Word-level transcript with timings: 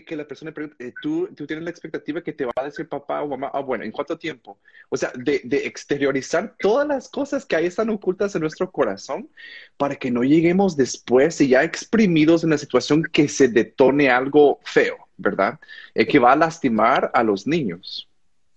Que, 0.00 0.16
la 0.16 0.26
persona 0.26 0.52
pregunte, 0.52 0.88
eh, 0.88 0.94
¿tú, 1.02 1.28
tú 1.36 1.46
tienes 1.46 1.64
la 1.64 1.70
expectativa 1.70 2.22
que 2.22 2.32
te 2.32 2.44
va 2.44 2.52
a 2.56 2.64
decir 2.64 2.88
papá 2.88 3.22
o 3.22 3.28
mamá, 3.28 3.50
ah, 3.52 3.60
bueno, 3.60 3.84
¿en 3.84 3.92
cuánto 3.92 4.16
tiempo? 4.16 4.58
O 4.88 4.96
sea, 4.96 5.12
de, 5.14 5.40
de 5.44 5.66
exteriorizar 5.66 6.54
todas 6.58 6.86
las 6.86 7.08
cosas 7.08 7.44
que 7.44 7.56
ahí 7.56 7.66
están 7.66 7.90
ocultas 7.90 8.34
en 8.34 8.40
nuestro 8.40 8.70
corazón 8.70 9.28
para 9.76 9.96
que 9.96 10.10
no 10.10 10.22
lleguemos 10.22 10.76
después 10.76 11.40
y 11.40 11.48
ya 11.48 11.62
exprimidos 11.62 12.44
en 12.44 12.50
la 12.50 12.58
situación 12.58 13.02
que 13.02 13.28
se 13.28 13.48
detone 13.48 14.10
algo 14.10 14.60
feo. 14.64 15.08
¿verdad? 15.22 15.58
Eh, 15.94 16.06
que 16.06 16.18
va 16.18 16.32
a 16.32 16.36
lastimar 16.36 17.10
a 17.14 17.22
los 17.22 17.46
niños. 17.46 18.08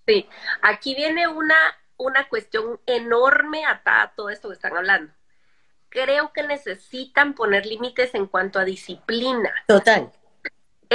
Sí, 0.06 0.28
aquí 0.62 0.96
viene 0.96 1.28
una, 1.28 1.56
una 1.98 2.28
cuestión 2.28 2.80
enorme 2.86 3.66
atada 3.66 4.04
a 4.04 4.16
todo 4.16 4.30
esto 4.30 4.50
que 4.50 4.56
están 4.56 4.76
hablando. 4.76 5.14
Creo 5.90 6.34
que 6.34 6.44
necesitan 6.44 7.34
poner 7.34 7.66
límites 7.66 8.14
en 8.16 8.26
cuanto 8.28 8.60
a 8.60 8.66
disciplina. 8.66 9.54
Total 9.68 10.12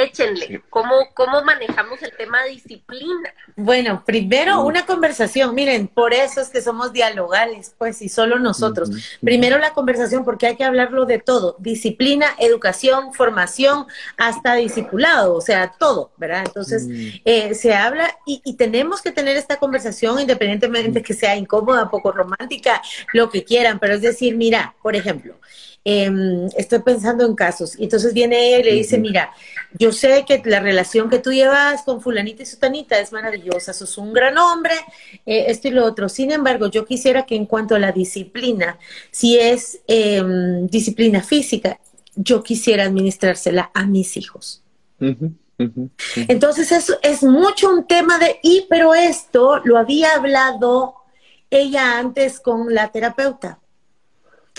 échenle. 0.01 0.63
¿Cómo, 0.71 0.95
¿Cómo 1.15 1.43
manejamos 1.43 2.03
el 2.03 2.17
tema 2.17 2.43
de 2.43 2.51
disciplina? 2.51 3.35
Bueno, 3.57 4.03
primero 4.05 4.63
una 4.63 4.87
conversación. 4.87 5.55
Miren, 5.55 5.89
por 5.89 6.13
eso 6.13 6.41
es 6.41 6.49
que 6.49 6.63
somos 6.63 6.93
dialogales, 6.93 7.75
pues, 7.79 8.03
y 8.03 8.09
solo 8.09 8.39
nosotros. 8.39 8.91
Primero 9.23 9.59
la 9.59 9.73
conversación, 9.73 10.25
porque 10.25 10.47
hay 10.47 10.57
que 10.57 10.65
hablarlo 10.65 11.07
de 11.07 11.19
todo. 11.19 11.57
Disciplina, 11.59 12.27
educación, 12.39 13.13
formación, 13.13 13.87
hasta 14.17 14.55
discipulado, 14.55 15.35
o 15.35 15.41
sea, 15.41 15.73
todo, 15.79 16.13
¿verdad? 16.17 16.45
Entonces, 16.47 16.87
mm. 16.87 17.21
eh, 17.25 17.55
se 17.55 17.75
habla 17.75 18.17
y, 18.27 18.41
tenemos 18.57 19.01
que 19.01 19.13
tener 19.13 19.37
esta 19.37 19.57
conversación 19.57 20.21
independientemente 20.21 20.91
de 20.91 21.03
que 21.03 21.15
sea 21.15 21.37
incómoda, 21.37 21.91
poco 21.91 22.13
romántica, 22.13 22.83
lo 23.13 23.31
que 23.31 23.45
quieran, 23.45 23.79
pero 23.79 23.95
es 23.95 24.03
decir, 24.03 24.37
mira, 24.37 24.75
por 24.83 24.97
ejemplo, 24.97 25.37
Em, 25.83 26.47
estoy 26.59 26.81
pensando 26.81 27.25
en 27.25 27.35
casos. 27.35 27.79
Y 27.79 27.85
entonces 27.85 28.13
viene 28.13 28.55
él 28.55 28.61
y 28.61 28.65
le 28.65 28.73
dice, 28.77 28.99
mira, 28.99 29.33
yo 29.79 29.93
sé 29.93 30.27
que 30.27 30.43
la 30.45 30.61
relación 30.61 31.09
que 31.09 31.21
tú 31.21 31.33
llevas 31.33 31.83
con 31.85 32.03
fulanita 32.03 32.43
y 32.43 32.47
sutanita 32.47 32.99
es 32.99 33.13
maravillosa, 33.13 33.73
sos 33.73 33.97
un 33.97 34.13
gran 34.13 34.37
hombre, 34.37 34.75
eh, 35.25 35.47
esto 35.49 35.69
y 35.69 35.71
lo 35.71 35.87
otro. 35.87 36.11
Sin 36.11 36.33
embargo, 36.33 36.69
yo 36.69 36.85
quisiera 36.85 37.25
que 37.25 37.35
en 37.35 37.47
cuanto 37.47 37.75
a 37.75 37.79
la 37.79 37.93
disciplina, 37.93 38.79
si 39.11 39.39
es 39.39 39.81
em, 39.87 40.67
disciplina 40.67 41.23
física, 41.23 41.81
yo 42.15 42.43
quisiera 42.43 42.85
administrársela 42.85 43.71
a 43.73 43.87
mis 43.87 44.19
hijos. 44.19 44.63
Entonces 46.29 46.73
es, 46.73 46.95
es 47.03 47.23
mucho 47.23 47.71
un 47.71 47.87
tema 47.87 48.19
de, 48.19 48.39
y 48.43 48.67
pero 48.69 48.95
esto 48.95 49.61
lo 49.65 49.79
había 49.79 50.15
hablado 50.15 50.97
ella 51.49 51.99
antes 51.99 52.39
con 52.39 52.75
la 52.75 52.89
terapeuta. 52.89 53.60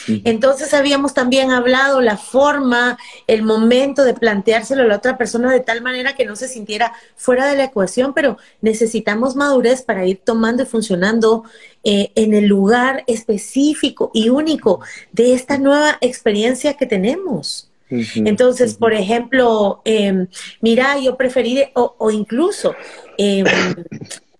Entonces 0.07 0.73
habíamos 0.73 1.13
también 1.13 1.51
hablado 1.51 2.01
la 2.01 2.17
forma, 2.17 2.97
el 3.27 3.43
momento 3.43 4.03
de 4.03 4.13
planteárselo 4.13 4.83
a 4.83 4.87
la 4.87 4.95
otra 4.95 5.17
persona 5.17 5.51
de 5.51 5.59
tal 5.59 5.81
manera 5.81 6.15
que 6.15 6.25
no 6.25 6.35
se 6.35 6.47
sintiera 6.47 6.93
fuera 7.15 7.45
de 7.47 7.55
la 7.55 7.65
ecuación, 7.65 8.13
pero 8.13 8.37
necesitamos 8.61 9.35
madurez 9.35 9.83
para 9.83 10.05
ir 10.05 10.21
tomando 10.23 10.63
y 10.63 10.65
funcionando 10.65 11.43
eh, 11.83 12.11
en 12.15 12.33
el 12.33 12.45
lugar 12.45 13.03
específico 13.07 14.11
y 14.13 14.29
único 14.29 14.81
de 15.11 15.33
esta 15.33 15.57
nueva 15.57 15.97
experiencia 16.01 16.75
que 16.75 16.85
tenemos. 16.85 17.67
Entonces, 18.15 18.75
por 18.75 18.93
ejemplo, 18.93 19.81
em, 19.83 20.27
mira, 20.61 20.97
yo 20.97 21.17
preferí, 21.17 21.61
o, 21.73 22.09
incluso 22.09 22.73
em, 23.17 23.45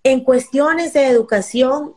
en 0.02 0.20
cuestiones 0.20 0.94
de 0.94 1.06
educación, 1.06 1.92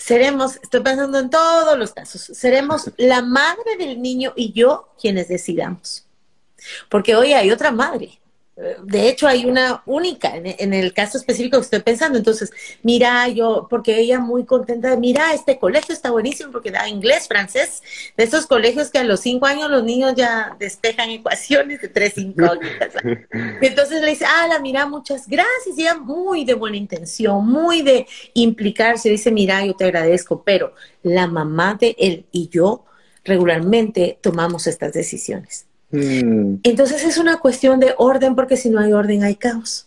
seremos, 0.00 0.58
estoy 0.62 0.80
pensando 0.80 1.18
en 1.18 1.28
todos 1.28 1.78
los 1.78 1.92
casos, 1.92 2.22
seremos 2.22 2.90
la 2.96 3.20
madre 3.22 3.76
del 3.78 4.00
niño 4.00 4.32
y 4.34 4.52
yo 4.52 4.88
quienes 5.00 5.28
decidamos. 5.28 6.06
Porque 6.88 7.14
hoy 7.14 7.32
hay 7.34 7.50
otra 7.50 7.70
madre 7.70 8.18
de 8.82 9.08
hecho, 9.08 9.26
hay 9.26 9.46
una 9.46 9.82
única 9.86 10.32
en, 10.36 10.74
el 10.74 10.92
caso 10.92 11.16
específico 11.16 11.56
que 11.56 11.64
estoy 11.64 11.80
pensando. 11.80 12.18
Entonces, 12.18 12.50
mira, 12.82 13.28
yo, 13.28 13.66
porque 13.70 13.98
ella 13.98 14.18
muy 14.18 14.44
contenta 14.44 14.96
mira, 14.96 15.32
este 15.32 15.58
colegio 15.58 15.94
está 15.94 16.10
buenísimo 16.10 16.52
porque 16.52 16.70
da 16.70 16.88
inglés, 16.88 17.26
francés, 17.26 17.82
de 18.16 18.24
esos 18.24 18.46
colegios 18.46 18.90
que 18.90 18.98
a 18.98 19.04
los 19.04 19.20
cinco 19.20 19.46
años 19.46 19.70
los 19.70 19.82
niños 19.82 20.14
ya 20.14 20.56
despejan 20.58 21.10
ecuaciones 21.10 21.80
de 21.80 21.88
tres, 21.88 22.14
Y 22.16 23.66
entonces 23.66 24.00
le 24.02 24.10
dice, 24.10 24.26
ah, 24.26 24.46
la 24.46 24.58
mira, 24.58 24.86
muchas 24.86 25.26
gracias. 25.26 25.78
Y 25.78 25.82
ella 25.82 25.96
muy 25.96 26.44
de 26.44 26.54
buena 26.54 26.76
intención, 26.76 27.46
muy 27.46 27.82
de 27.82 28.06
implicarse. 28.34 29.08
Dice, 29.08 29.30
mira, 29.30 29.64
yo 29.64 29.74
te 29.74 29.84
agradezco, 29.84 30.42
pero 30.42 30.74
la 31.02 31.26
mamá 31.26 31.76
de 31.80 31.96
él 31.98 32.26
y 32.30 32.48
yo 32.48 32.84
regularmente 33.24 34.18
tomamos 34.20 34.66
estas 34.66 34.92
decisiones. 34.92 35.69
Mm. 35.90 36.56
Entonces 36.62 37.04
es 37.04 37.18
una 37.18 37.38
cuestión 37.38 37.80
de 37.80 37.94
orden 37.98 38.34
porque 38.34 38.56
si 38.56 38.70
no 38.70 38.80
hay 38.80 38.92
orden 38.92 39.24
hay 39.24 39.36
caos. 39.36 39.86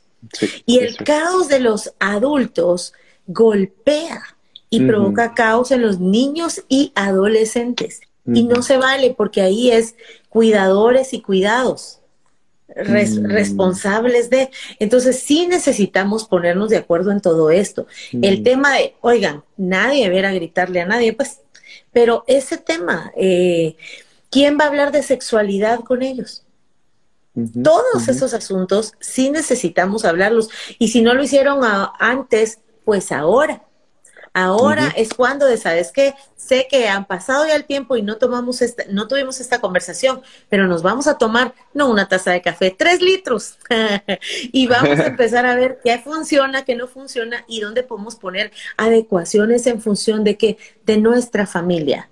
y 0.65 0.79
el 0.79 0.95
caos 0.97 1.49
de 1.49 1.59
los 1.59 1.93
adultos 1.99 2.93
golpea 3.27 4.21
y 4.69 4.81
provoca 4.81 5.33
caos 5.33 5.71
en 5.71 5.81
los 5.81 5.99
niños 5.99 6.63
y 6.67 6.91
adolescentes. 6.95 8.01
Y 8.25 8.43
no 8.43 8.61
se 8.61 8.77
vale 8.77 9.13
porque 9.15 9.41
ahí 9.41 9.69
es 9.69 9.95
cuidadores 10.29 11.13
y 11.13 11.21
cuidados. 11.21 11.99
Mm. 12.75 13.29
responsables 13.29 14.29
de. 14.29 14.49
Entonces 14.79 15.19
sí 15.19 15.47
necesitamos 15.47 16.25
ponernos 16.25 16.69
de 16.69 16.77
acuerdo 16.77 17.11
en 17.11 17.21
todo 17.21 17.51
esto. 17.51 17.87
El 18.11 18.41
mm. 18.41 18.43
tema 18.43 18.73
de, 18.73 18.95
oigan, 19.01 19.43
nadie 19.57 20.05
deberá 20.05 20.33
gritarle 20.33 20.81
a 20.81 20.85
nadie, 20.85 21.13
pues, 21.13 21.41
pero 21.91 22.23
ese 22.27 22.57
tema, 22.57 23.11
eh, 23.15 23.75
¿quién 24.33 24.57
va 24.59 24.65
a 24.65 24.67
hablar 24.67 24.91
de 24.91 25.03
sexualidad 25.03 25.81
con 25.81 26.01
ellos? 26.01 26.43
Todos 27.63 28.07
esos 28.07 28.33
asuntos 28.33 28.93
sí 28.99 29.29
necesitamos 29.29 30.05
hablarlos. 30.05 30.49
Y 30.79 30.89
si 30.89 31.01
no 31.01 31.13
lo 31.13 31.23
hicieron 31.23 31.61
antes, 31.99 32.59
pues 32.83 33.11
ahora. 33.11 33.63
Ahora 34.35 34.91
es 34.97 35.13
cuando 35.13 35.45
de, 35.45 35.57
¿sabes 35.57 35.91
qué? 35.91 36.15
Sé 36.35 36.67
que 36.67 36.87
han 36.87 37.05
pasado 37.05 37.45
ya 37.45 37.55
el 37.55 37.65
tiempo 37.65 37.95
y 37.97 38.01
no 38.01 38.17
tomamos 38.17 38.63
esta, 38.63 38.83
no 38.89 39.07
tuvimos 39.07 39.39
esta 39.39 39.61
conversación, 39.61 40.23
pero 40.49 40.67
nos 40.67 40.81
vamos 40.81 41.05
a 41.05 41.19
tomar, 41.19 41.53
no 41.75 41.87
una 41.87 42.07
taza 42.07 42.31
de 42.31 42.41
café, 42.41 42.75
tres 42.75 42.99
litros. 42.99 43.59
y 44.51 44.65
vamos 44.65 44.99
a 44.99 45.05
empezar 45.07 45.45
a 45.45 45.55
ver 45.55 45.79
qué 45.83 45.99
funciona, 45.99 46.65
qué 46.65 46.75
no 46.75 46.87
funciona 46.87 47.45
y 47.47 47.61
dónde 47.61 47.83
podemos 47.83 48.15
poner 48.15 48.51
adecuaciones 48.75 49.67
en 49.67 49.79
función 49.81 50.23
de 50.23 50.35
que, 50.35 50.57
de 50.83 50.97
nuestra 50.97 51.45
familia. 51.45 52.09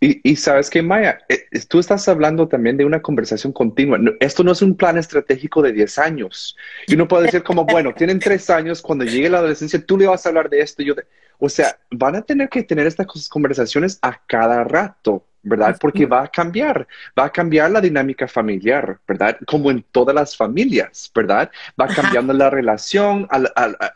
Y, 0.00 0.36
sabes 0.36 0.70
que, 0.70 0.80
Maya, 0.80 1.18
eh, 1.28 1.46
tú 1.66 1.80
estás 1.80 2.06
hablando 2.08 2.46
también 2.46 2.76
de 2.76 2.84
una 2.84 3.02
conversación 3.02 3.52
continua. 3.52 3.98
Esto 4.20 4.44
no 4.44 4.52
es 4.52 4.62
un 4.62 4.76
plan 4.76 4.96
estratégico 4.96 5.60
de 5.60 5.72
10 5.72 5.98
años. 5.98 6.56
Y 6.86 6.94
uno 6.94 7.08
puede 7.08 7.24
decir 7.24 7.42
como, 7.42 7.64
bueno, 7.64 7.92
tienen 7.92 8.20
3 8.20 8.48
años, 8.50 8.80
cuando 8.80 9.04
llegue 9.04 9.28
la 9.28 9.38
adolescencia, 9.38 9.84
tú 9.84 9.98
le 9.98 10.06
vas 10.06 10.24
a 10.24 10.28
hablar 10.28 10.48
de 10.50 10.60
esto. 10.60 10.84
Yo 10.84 10.94
O 11.38 11.48
sea, 11.48 11.76
van 11.90 12.14
a 12.14 12.22
tener 12.22 12.48
que 12.48 12.62
tener 12.62 12.86
estas 12.86 13.08
conversaciones 13.28 13.98
a 14.00 14.20
cada 14.24 14.62
rato, 14.62 15.26
¿verdad? 15.42 15.76
Porque 15.80 16.06
va 16.06 16.22
a 16.22 16.28
cambiar, 16.28 16.86
va 17.18 17.24
a 17.24 17.32
cambiar 17.32 17.68
la 17.68 17.80
dinámica 17.80 18.28
familiar, 18.28 19.00
¿verdad? 19.06 19.36
Como 19.46 19.68
en 19.68 19.84
todas 19.90 20.14
las 20.14 20.36
familias, 20.36 21.10
¿verdad? 21.12 21.50
Va 21.80 21.88
cambiando 21.88 22.32
la 22.34 22.50
relación, 22.50 23.26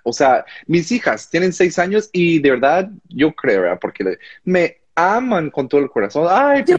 o 0.03 0.13
sea, 0.13 0.45
mis 0.67 0.91
hijas 0.91 1.31
tienen 1.31 1.53
6 1.53 1.79
años 1.79 2.11
y 2.13 2.41
de 2.41 2.51
verdad, 2.51 2.91
yo 3.09 3.33
creo, 3.33 3.63
¿verdad? 3.63 3.79
Porque 3.81 4.19
me 4.45 4.82
aman 4.95 5.51
con 5.51 5.69
todo 5.69 5.81
el 5.81 5.91
corazón. 5.91 6.27
Ay, 6.31 6.65
yo 6.67 6.77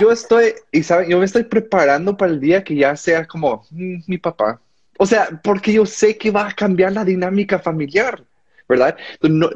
Yo 0.00 0.12
estoy, 0.12 0.54
y 0.70 0.82
saben, 0.82 1.08
yo 1.08 1.18
me 1.18 1.24
estoy 1.24 1.44
preparando 1.44 2.16
para 2.16 2.32
el 2.32 2.40
día 2.40 2.62
que 2.62 2.74
ya 2.76 2.94
sea 2.96 3.26
como 3.26 3.64
mm, 3.70 4.02
mi 4.06 4.18
papá. 4.18 4.60
O 4.98 5.06
sea, 5.06 5.40
porque 5.42 5.72
yo 5.72 5.86
sé 5.86 6.18
que 6.18 6.30
va 6.30 6.48
a 6.48 6.52
cambiar 6.52 6.92
la 6.92 7.04
dinámica 7.04 7.58
familiar, 7.58 8.22
¿verdad? 8.68 8.96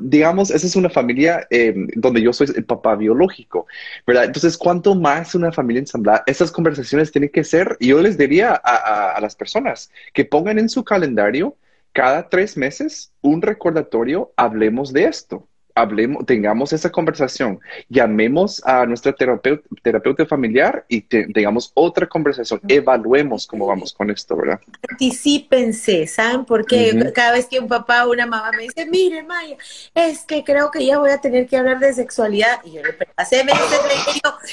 digamos, 0.01 0.51
esa 0.51 0.67
es 0.67 0.75
una 0.75 0.89
familia 0.89 1.47
em, 1.51 1.87
donde 1.95 2.23
yo 2.23 2.33
soy 2.33 2.49
el 2.57 2.65
papá 2.65 2.97
biológico, 2.97 3.67
¿verdad? 4.07 4.25
Entonces, 4.25 4.57
¿cuánto 4.57 4.95
más 4.95 5.35
una 5.35 5.53
familia 5.53 5.81
ensamblada? 5.81 6.25
Esas 6.27 6.51
conversaciones 6.51 7.13
tienen 7.13 7.31
que 7.31 7.45
ser, 7.45 7.77
y 7.79 7.89
yo 7.89 8.01
les 8.01 8.17
diría 8.17 8.61
a, 8.65 9.13
a 9.13 9.21
las 9.21 9.37
personas 9.37 9.91
que 10.15 10.25
pongan 10.25 10.59
en 10.59 10.71
su 10.71 10.83
calendario 10.83 11.57
cada 11.93 12.29
tres 12.29 12.57
meses 12.57 13.13
un 13.21 13.43
recordatorio, 13.43 14.33
hablemos 14.37 14.93
de 14.93 15.05
esto 15.05 15.47
hablemos, 15.75 16.25
tengamos 16.25 16.73
esa 16.73 16.91
conversación, 16.91 17.61
llamemos 17.89 18.63
a 18.65 18.87
nuestra 18.87 19.13
terapeuta, 19.13 19.63
terapeuta 19.83 20.27
familiar 20.27 20.85
y 20.89 21.03
tengamos 21.03 21.73
otra 21.75 22.07
conversación, 22.07 22.61
evaluemos 22.69 23.47
cómo 23.47 23.67
vamos 23.67 23.93
con 23.93 24.11
esto, 24.11 24.37
¿verdad? 24.37 24.61
Anticípense, 24.89 26.07
¿saben? 26.07 26.45
Porque 26.45 27.13
cada 27.15 27.33
vez 27.33 27.47
que 27.47 27.59
un 27.59 27.69
papá 27.69 28.07
o 28.07 28.13
una 28.13 28.27
mamá 28.27 28.51
me 28.57 28.65
dice, 28.65 28.87
mire, 28.87 29.23
Maya, 29.23 29.57
es 29.95 30.25
que 30.25 30.45
creo 30.45 30.71
que 30.71 30.85
ya 30.87 30.99
voy 30.99 31.11
a 31.11 31.21
tener 31.21 31.47
que 31.47 31.57
hablar 31.57 31.81
de 31.81 31.93
sexualidad, 31.93 32.61
y 32.65 32.73
yo 32.73 32.83
le 32.83 32.97
hace 33.17 33.45
meses 33.45 33.65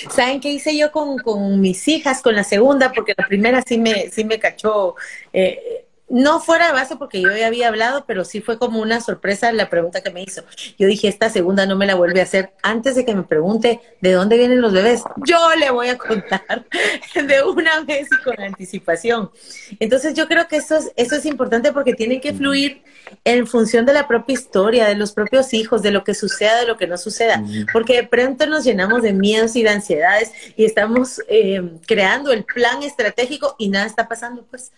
¿saben 0.10 0.40
qué 0.40 0.50
hice 0.50 0.76
yo 0.78 0.92
con, 0.92 1.18
con, 1.20 1.62
mis 1.62 1.88
hijas, 1.88 2.22
con 2.22 2.36
la 2.36 2.44
segunda? 2.44 2.92
Porque 2.92 3.14
la 3.16 3.28
primera 3.28 3.62
sí 3.62 3.78
me, 3.78 4.10
sí 4.10 4.24
me 4.24 4.40
cachó. 4.40 4.96
Eh, 5.34 5.86
no 6.12 6.42
fuera 6.42 6.68
de 6.68 6.74
base 6.74 6.98
porque 6.98 7.22
yo 7.22 7.36
ya 7.36 7.48
había 7.48 7.70
hablado, 7.70 8.04
pero 8.06 8.26
sí 8.26 8.42
fue 8.42 8.60
como 8.60 8.82
una 8.82 9.00
sorpresa 9.00 9.52
la 9.54 9.70
pregunta 9.70 10.02
que 10.02 10.12
me 10.12 10.22
hizo. 10.22 10.44
Yo 10.78 10.88
dije, 10.88 11.08
esta 11.08 11.30
segunda 11.30 11.66
no 11.66 11.78
me 11.78 11.86
la 11.86 11.96
vuelve 11.96 12.20
a 12.20 12.24
hacer. 12.24 12.52
Antes 12.62 12.96
de 12.96 13.06
que 13.06 13.16
me 13.16 13.24
pregunte 13.24 13.80
de 14.02 14.12
dónde 14.12 14.38
vienen 14.38 14.62
los 14.62 14.74
bebés, 14.74 15.04
yo 15.26 15.38
le 15.58 15.72
voy 15.72 15.88
a 15.88 15.98
contar 15.98 16.66
de 17.16 17.44
una 17.44 17.82
vez 17.82 18.10
y 18.12 18.24
con 18.24 18.40
anticipación. 18.42 19.32
Entonces 19.80 20.14
yo 20.14 20.28
creo 20.28 20.48
que 20.50 20.58
eso 20.58 20.76
es, 20.76 20.92
eso 20.98 21.16
es 21.16 21.26
importante 21.26 21.72
porque 21.72 21.94
tiene 21.94 22.20
que 22.20 22.34
fluir 22.34 22.84
en 23.24 23.48
función 23.48 23.86
de 23.86 23.94
la 23.94 24.08
propia 24.08 24.34
historia, 24.34 24.88
de 24.88 24.96
los 24.96 25.14
propios 25.14 25.54
hijos, 25.54 25.82
de 25.82 25.92
lo 25.92 26.04
que 26.04 26.14
suceda, 26.14 26.60
de 26.60 26.68
lo 26.68 26.78
que 26.78 26.88
no 26.88 26.98
suceda. 26.98 27.42
Porque 27.72 27.96
de 27.96 28.08
pronto 28.08 28.46
nos 28.48 28.66
llenamos 28.66 29.02
de 29.02 29.14
miedos 29.14 29.56
y 29.56 29.64
de 29.64 29.70
ansiedades 29.70 30.32
y 30.58 30.66
estamos 30.66 31.22
eh, 31.30 31.62
creando 31.88 32.34
el 32.34 32.44
plan 32.44 32.84
estratégico 32.84 33.56
y 33.58 33.70
nada 33.70 33.86
está 33.86 34.10
pasando. 34.10 34.46
Pues 34.50 34.72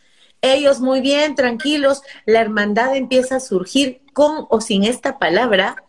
ellos 0.43 0.79
muy 0.79 1.01
bien, 1.01 1.35
tranquilos, 1.35 2.03
la 2.25 2.41
hermandad 2.41 2.95
empieza 2.95 3.37
a 3.37 3.39
surgir 3.39 4.01
con 4.13 4.45
o 4.49 4.61
sin 4.61 4.83
esta 4.83 5.17
palabra. 5.17 5.83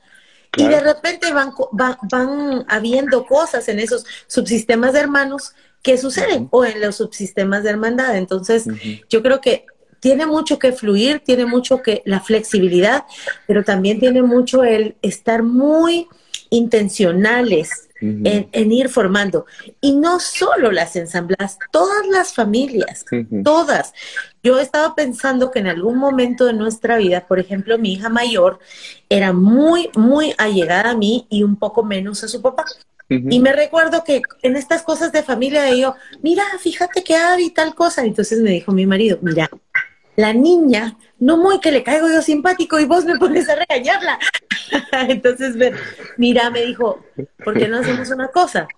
Y 0.57 0.69
de 0.69 0.79
repente 0.79 1.33
van, 1.33 1.53
van, 1.73 2.65
habiendo 2.69 3.27
cosas 3.27 3.69
en 3.69 3.81
esos 3.81 4.07
subsistemas 4.29 4.93
de 4.93 5.01
hermanos 5.01 5.53
que 5.83 5.99
suceden 5.99 6.47
o 6.53 6.65
en 6.65 6.81
los 6.81 6.97
subsistemas 6.97 7.65
de 7.65 7.71
hermandad. 7.71 8.17
Entonces, 8.17 8.65
yo 9.11 9.21
creo 9.21 9.41
que 9.41 9.67
tiene 9.99 10.27
mucho 10.27 10.61
que 10.61 10.71
fluir, 10.71 11.23
tiene 11.25 11.45
mucho 11.45 11.83
que 11.83 12.03
la 12.05 12.21
flexibilidad, 12.21 13.05
pero 13.49 13.65
también 13.65 13.99
tiene 13.99 14.23
mucho 14.23 14.63
el 14.63 14.97
estar 15.03 15.43
muy 15.43 16.07
intencionales 16.55 17.89
en, 18.01 18.73
ir 18.73 18.89
formando. 18.89 19.47
Y 19.81 19.93
no 19.93 20.21
solo 20.21 20.71
las 20.71 20.95
ensamblas, 20.97 21.59
todas 21.71 22.07
las 22.09 22.33
familias, 22.35 23.05
todas. 23.43 23.93
Yo 24.43 24.59
he 24.59 24.63
estado 24.63 24.95
pensando 24.95 25.51
que 25.51 25.61
en 25.61 25.69
algún 25.69 25.99
momento 25.99 26.45
de 26.45 26.53
nuestra 26.53 26.99
vida, 26.99 27.27
por 27.27 27.39
ejemplo, 27.39 27.79
mi 27.79 27.95
hija 27.95 28.09
mayor 28.09 28.59
era 29.09 29.33
muy, 29.33 29.91
muy 29.95 30.35
allegada 30.39 30.91
a 30.91 30.97
mí 30.97 31.27
y 31.31 31.43
un 31.43 31.57
poco 31.57 31.83
menos 31.83 32.23
a 32.25 32.29
su 32.29 32.43
papá. 32.43 32.65
Y 33.09 33.39
me 33.39 33.53
recuerdo 33.53 34.03
que 34.03 34.23
en 34.43 34.57
estas 34.57 34.83
cosas 34.83 35.13
de 35.13 35.23
familia 35.23 35.63
de 35.63 35.79
yo, 35.79 35.95
mira, 36.23 36.43
fíjate 36.59 37.05
que 37.05 37.15
hay 37.15 37.51
tal 37.51 37.75
cosa. 37.75 38.05
Entonces 38.05 38.41
me 38.41 38.51
dijo 38.51 38.73
mi 38.73 38.87
marido, 38.87 39.19
mira, 39.21 39.49
la 40.17 40.33
niña, 40.33 40.97
no 41.19 41.37
muy 41.37 41.61
que 41.61 41.73
le 41.73 41.83
caigo 41.83 42.09
yo 42.09 42.23
simpático 42.23 42.79
y 42.79 42.85
vos 42.85 43.05
me 43.05 43.19
pones 43.19 43.49
a 43.49 43.57
regañarla. 43.57 44.19
Entonces, 45.09 45.55
mira, 46.17 46.51
me 46.51 46.65
dijo, 46.65 47.05
¿por 47.45 47.57
qué 47.59 47.69
no 47.69 47.79
hacemos 47.79 48.11
una 48.11 48.29
cosa? 48.29 48.69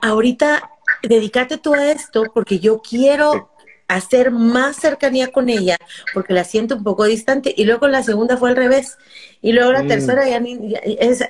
ahorita 0.00 0.70
dedícate 1.02 1.58
tú 1.58 1.74
a 1.74 1.90
esto 1.90 2.24
porque 2.32 2.60
yo 2.60 2.80
quiero 2.80 3.51
hacer 3.94 4.30
más 4.30 4.76
cercanía 4.76 5.28
con 5.28 5.48
ella 5.48 5.76
porque 6.14 6.32
la 6.32 6.44
siento 6.44 6.76
un 6.76 6.84
poco 6.84 7.04
distante. 7.04 7.54
Y 7.56 7.64
luego 7.64 7.88
la 7.88 8.02
segunda 8.02 8.36
fue 8.36 8.50
al 8.50 8.56
revés. 8.56 8.98
Y 9.40 9.52
luego 9.52 9.72
la 9.72 9.82
mm. 9.82 9.88
tercera 9.88 10.28
ya, 10.28 10.40
ni, 10.40 10.74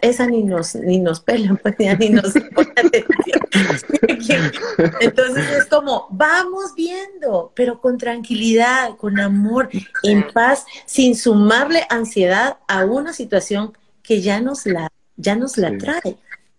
esa, 0.02 0.26
ni 0.26 0.42
nos 0.42 0.74
ni 0.74 0.98
nos 0.98 1.20
pelan 1.20 1.56
pues 1.62 1.74
ya 1.78 1.96
ni 1.96 2.10
nos 2.10 2.34
entonces 5.00 5.50
es 5.50 5.64
como 5.66 6.08
vamos 6.10 6.74
viendo 6.76 7.52
pero 7.54 7.80
con 7.80 7.96
tranquilidad 7.96 8.96
con 8.96 9.18
amor 9.18 9.70
en 10.02 10.26
paz 10.32 10.66
sin 10.84 11.16
sumarle 11.16 11.86
ansiedad 11.88 12.58
a 12.68 12.84
una 12.84 13.14
situación 13.14 13.72
que 14.02 14.20
ya 14.20 14.40
nos 14.40 14.66
la 14.66 14.90
ya 15.16 15.34
nos 15.34 15.56
la 15.56 15.76
trae. 15.78 16.16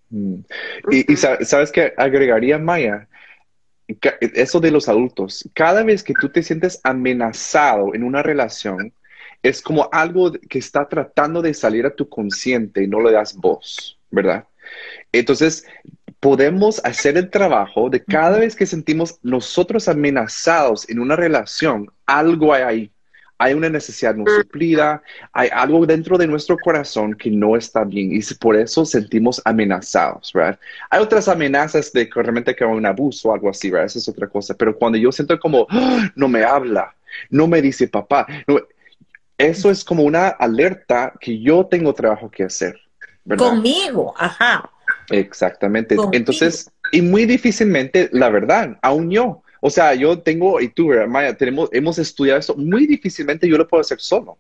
Mm. 0.10 0.38
y, 0.92 1.14
y 1.14 1.16
sabes 1.16 1.72
que 1.72 1.94
agregaría 1.98 2.58
Maya 2.58 3.08
eso 3.88 4.60
de 4.60 4.72
los 4.72 4.88
adultos, 4.90 5.48
cada 5.54 5.84
vez 5.84 6.04
que 6.04 6.14
tú 6.14 6.30
te 6.30 6.44
sientes 6.44 6.80
amenazado 6.84 7.94
en 7.94 8.04
una 8.04 8.24
relación, 8.24 8.94
es 9.42 9.62
como 9.62 9.90
algo 9.92 10.32
que 10.32 10.60
está 10.60 10.88
tratando 10.88 11.42
de 11.42 11.54
salir 11.54 11.86
a 11.86 11.96
tu 11.96 12.08
consciente 12.08 12.84
y 12.84 12.88
no 12.88 13.02
le 13.02 13.12
das 13.12 13.36
voz, 13.36 14.00
¿verdad? 14.10 14.46
Entonces, 15.12 15.66
podemos 16.20 16.80
hacer 16.86 17.18
el 17.18 17.30
trabajo 17.30 17.90
de 17.90 18.02
cada 18.04 18.40
vez 18.40 18.56
que 18.56 18.66
sentimos 18.66 19.20
nosotros 19.22 19.90
amenazados 19.90 20.90
en 20.90 21.00
una 21.00 21.18
relación, 21.18 21.92
algo 22.06 22.54
hay 22.54 22.64
ahí 22.64 22.93
hay 23.44 23.54
una 23.54 23.69
necesidad 23.69 24.16
no 24.16 24.24
suplida, 24.25 25.04
hay 25.34 25.50
algo 25.51 25.86
dentro 25.86 26.18
de 26.18 26.28
nuestro 26.28 26.57
corazón 26.57 27.13
que 27.13 27.30
no 27.30 27.57
está 27.57 27.84
bien 27.84 28.13
y 28.13 28.22
por 28.36 28.56
eso 28.56 28.86
sentimos 28.86 29.42
amenazados, 29.44 30.31
¿verdad? 30.34 30.57
Hay 30.90 31.01
otras 31.01 31.28
amenazas 31.28 31.92
de 31.92 32.07
que 32.07 32.22
realmente 32.22 32.56
que 32.56 32.63
hay 32.63 32.72
un 32.72 32.86
abuso 32.86 33.30
o 33.30 33.34
algo 33.34 33.50
así, 33.50 33.69
¿verdad? 33.69 33.88
Esa 33.88 34.00
es 34.00 34.07
otra 34.07 34.28
cosa, 34.28 34.54
pero 34.54 34.78
cuando 34.78 34.98
yo 34.98 35.12
siento 35.12 35.38
como, 35.42 35.68
¡Ah! 35.69 36.10
no 36.16 36.30
me 36.30 36.42
habla, 36.42 36.95
no 37.30 37.45
me 37.48 37.62
dice 37.62 37.90
papá, 37.90 38.25
eso 39.38 39.69
es 39.69 39.84
como 39.84 40.04
una 40.04 40.30
alerta 40.30 41.12
que 41.19 41.42
yo 41.42 41.66
tengo 41.66 41.94
trabajo 41.94 42.31
que 42.31 42.44
hacer. 42.44 42.80
¿verdad? 43.25 43.50
Conmigo, 43.50 44.13
ajá. 44.18 44.69
Exactamente. 45.10 45.98
Entonces, 46.13 46.72
y 46.94 47.01
muy 47.01 47.25
difícilmente, 47.25 48.10
la 48.13 48.30
verdad, 48.30 48.78
aún 48.81 49.12
yo, 49.12 49.43
o 49.65 49.69
sea, 49.69 49.94
yo 49.95 50.19
tengo, 50.19 50.60
y 50.60 50.68
tú, 50.68 50.89
Maya, 51.07 51.38
tenemos, 51.38 51.69
hemos 51.71 51.98
estudiado 51.98 52.38
esto, 52.38 52.54
muy 52.57 52.86
difícilmente 52.86 53.48
yo 53.48 53.57
lo 53.57 53.65
puedo 53.65 53.80
hacer 53.80 54.01
solo. 54.01 54.38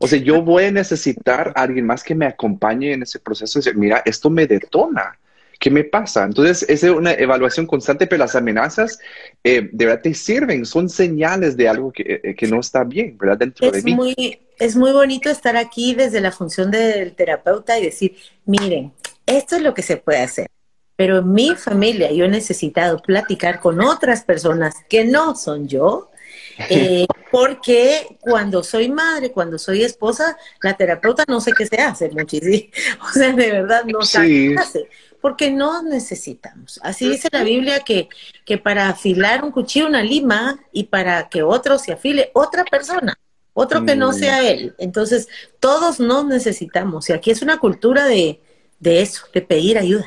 O 0.00 0.08
sea, 0.08 0.18
yo 0.18 0.40
voy 0.40 0.64
a 0.64 0.70
necesitar 0.72 1.52
a 1.54 1.60
alguien 1.60 1.84
más 1.84 2.02
que 2.02 2.14
me 2.14 2.24
acompañe 2.24 2.94
en 2.94 3.02
ese 3.02 3.18
proceso 3.18 3.58
y 3.58 3.60
decir, 3.60 3.76
mira, 3.76 4.02
esto 4.06 4.30
me 4.30 4.46
detona. 4.46 5.18
¿Qué 5.60 5.70
me 5.70 5.84
pasa? 5.84 6.24
Entonces, 6.24 6.64
es 6.70 6.82
una 6.84 7.12
evaluación 7.12 7.66
constante, 7.66 8.06
pero 8.06 8.20
las 8.20 8.34
amenazas 8.34 8.98
eh, 9.44 9.68
de 9.70 9.84
verdad 9.84 10.00
te 10.00 10.14
sirven, 10.14 10.64
son 10.64 10.88
señales 10.88 11.54
de 11.54 11.68
algo 11.68 11.92
que, 11.92 12.20
eh, 12.24 12.34
que 12.34 12.46
no 12.46 12.58
está 12.58 12.82
bien, 12.82 13.18
¿verdad? 13.18 13.36
Dentro 13.36 13.66
es 13.66 13.72
de 13.74 13.82
mí. 13.82 13.94
Muy, 13.94 14.40
es 14.58 14.74
muy 14.74 14.92
bonito 14.92 15.28
estar 15.28 15.54
aquí 15.58 15.94
desde 15.94 16.22
la 16.22 16.32
función 16.32 16.70
del 16.70 17.14
terapeuta 17.14 17.78
y 17.78 17.84
decir, 17.84 18.16
miren, 18.46 18.90
esto 19.26 19.56
es 19.56 19.62
lo 19.62 19.74
que 19.74 19.82
se 19.82 19.98
puede 19.98 20.20
hacer. 20.20 20.48
Pero 20.96 21.18
en 21.18 21.32
mi 21.32 21.54
familia 21.54 22.12
yo 22.12 22.24
he 22.24 22.28
necesitado 22.28 22.98
platicar 22.98 23.60
con 23.60 23.80
otras 23.80 24.24
personas 24.24 24.74
que 24.88 25.04
no 25.04 25.34
son 25.34 25.68
yo, 25.68 26.10
eh, 26.68 27.06
porque 27.30 28.18
cuando 28.20 28.62
soy 28.62 28.90
madre, 28.90 29.32
cuando 29.32 29.58
soy 29.58 29.82
esposa, 29.82 30.36
la 30.60 30.76
terapeuta 30.76 31.24
no 31.26 31.40
sé 31.40 31.52
qué 31.52 31.66
se 31.66 31.76
hace 31.76 32.10
muchísimo. 32.10 32.70
O 33.08 33.12
sea, 33.12 33.32
de 33.32 33.50
verdad 33.50 33.84
no 33.84 34.02
sé 34.02 34.20
qué 34.20 34.54
hace. 34.58 34.88
Porque 35.20 35.50
no 35.50 35.82
necesitamos. 35.82 36.80
Así 36.82 37.08
dice 37.08 37.28
la 37.30 37.44
Biblia 37.44 37.80
que, 37.80 38.08
que 38.44 38.58
para 38.58 38.88
afilar 38.88 39.44
un 39.44 39.52
cuchillo, 39.52 39.86
una 39.86 40.02
lima, 40.02 40.58
y 40.72 40.84
para 40.84 41.28
que 41.28 41.42
otro 41.42 41.78
se 41.78 41.92
afile, 41.92 42.30
otra 42.34 42.64
persona, 42.64 43.16
otro 43.54 43.84
que 43.84 43.94
no 43.94 44.10
mm. 44.10 44.14
sea 44.14 44.50
él. 44.50 44.74
Entonces, 44.78 45.28
todos 45.60 46.00
nos 46.00 46.26
necesitamos. 46.26 47.08
Y 47.08 47.12
aquí 47.12 47.30
es 47.30 47.40
una 47.40 47.58
cultura 47.58 48.04
de, 48.04 48.40
de 48.80 49.00
eso, 49.00 49.24
de 49.32 49.42
pedir 49.42 49.78
ayuda. 49.78 50.06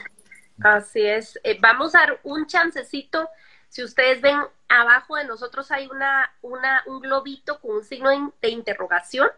Así 0.63 1.05
es. 1.05 1.39
Eh, 1.43 1.57
vamos 1.59 1.95
a 1.95 1.99
dar 1.99 2.19
un 2.23 2.47
chancecito. 2.47 3.29
Si 3.69 3.83
ustedes 3.83 4.21
ven 4.21 4.39
abajo 4.69 5.15
de 5.15 5.25
nosotros 5.25 5.71
hay 5.71 5.87
una, 5.87 6.31
una, 6.41 6.83
un 6.85 7.01
globito 7.01 7.59
con 7.59 7.77
un 7.77 7.83
signo 7.83 8.33
de 8.41 8.49
interrogación. 8.49 9.29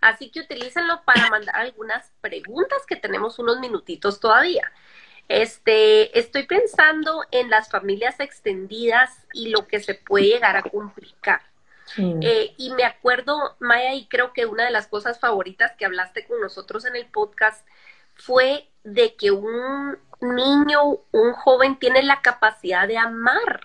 Así 0.00 0.30
que 0.30 0.40
utilícenlo 0.40 1.02
para 1.04 1.28
mandar 1.30 1.56
algunas 1.56 2.10
preguntas 2.20 2.84
que 2.86 2.96
tenemos 2.96 3.38
unos 3.38 3.60
minutitos 3.60 4.20
todavía. 4.20 4.70
Este, 5.28 6.18
estoy 6.18 6.46
pensando 6.46 7.22
en 7.30 7.50
las 7.50 7.70
familias 7.70 8.18
extendidas 8.18 9.26
y 9.34 9.50
lo 9.50 9.66
que 9.66 9.80
se 9.80 9.94
puede 9.94 10.26
llegar 10.26 10.56
a 10.56 10.62
complicar. 10.62 11.42
Eh, 11.96 12.54
y 12.58 12.74
me 12.74 12.84
acuerdo, 12.84 13.56
Maya, 13.60 13.94
y 13.94 14.06
creo 14.06 14.34
que 14.34 14.44
una 14.44 14.64
de 14.64 14.70
las 14.70 14.88
cosas 14.88 15.18
favoritas 15.18 15.72
que 15.78 15.86
hablaste 15.86 16.26
con 16.26 16.38
nosotros 16.40 16.84
en 16.84 16.96
el 16.96 17.06
podcast 17.06 17.66
fue 18.14 18.68
de 18.84 19.14
que 19.14 19.30
un 19.30 19.98
niño, 20.20 20.98
un 21.12 21.32
joven 21.32 21.78
tiene 21.78 22.02
la 22.02 22.20
capacidad 22.22 22.88
de 22.88 22.98
amar, 22.98 23.60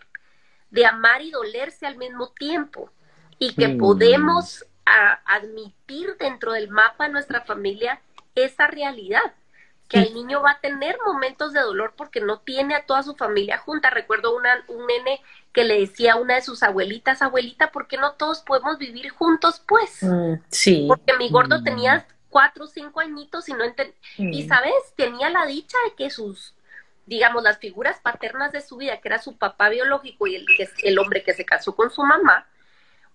de 0.69 0.85
amar 0.85 1.21
y 1.21 1.31
dolerse 1.31 1.85
al 1.85 1.97
mismo 1.97 2.29
tiempo, 2.29 2.91
y 3.39 3.53
que 3.55 3.69
mm. 3.69 3.77
podemos 3.77 4.65
admitir 4.85 6.17
dentro 6.19 6.51
del 6.53 6.69
mapa 6.69 7.05
de 7.05 7.13
nuestra 7.13 7.41
familia 7.41 8.01
esa 8.35 8.67
realidad, 8.67 9.33
que 9.87 9.99
el 9.99 10.13
niño 10.13 10.41
va 10.41 10.51
a 10.51 10.59
tener 10.59 10.97
momentos 11.05 11.53
de 11.53 11.59
dolor 11.59 11.93
porque 11.95 12.19
no 12.19 12.39
tiene 12.39 12.75
a 12.75 12.85
toda 12.85 13.03
su 13.03 13.15
familia 13.15 13.59
junta. 13.59 13.89
Recuerdo 13.89 14.35
una, 14.35 14.63
un 14.67 14.87
nene 14.87 15.21
que 15.51 15.63
le 15.65 15.79
decía 15.79 16.13
a 16.13 16.15
una 16.15 16.35
de 16.35 16.41
sus 16.41 16.63
abuelitas, 16.63 17.21
abuelita, 17.21 17.71
¿por 17.71 17.87
qué 17.87 17.97
no 17.97 18.13
todos 18.13 18.41
podemos 18.41 18.79
vivir 18.79 19.09
juntos, 19.09 19.61
pues? 19.67 20.01
Mm, 20.01 20.35
sí. 20.49 20.85
Porque 20.87 21.15
mi 21.17 21.29
gordo 21.29 21.59
mm. 21.59 21.63
tenía 21.63 22.07
cuatro 22.33 22.65
o 22.65 22.67
cinco 22.67 22.99
añitos 22.99 23.47
y 23.47 23.53
no 23.53 23.63
entendía. 23.63 23.95
Y. 24.17 24.47
¿sabes? 24.47 24.73
Tenía 24.95 25.29
la 25.29 25.45
dicha 25.45 25.77
de 25.85 25.95
que 25.95 26.09
sus, 26.09 26.55
digamos, 27.05 27.43
las 27.43 27.59
figuras 27.59 27.99
paternas 28.01 28.51
de 28.51 28.61
su 28.61 28.75
vida, 28.75 28.99
que 28.99 29.07
era 29.07 29.19
su 29.19 29.37
papá 29.37 29.69
biológico 29.69 30.25
y 30.25 30.35
el, 30.37 30.45
el 30.83 30.99
hombre 30.99 31.23
que 31.23 31.33
se 31.33 31.45
casó 31.45 31.75
con 31.75 31.91
su 31.91 32.01
mamá, 32.03 32.47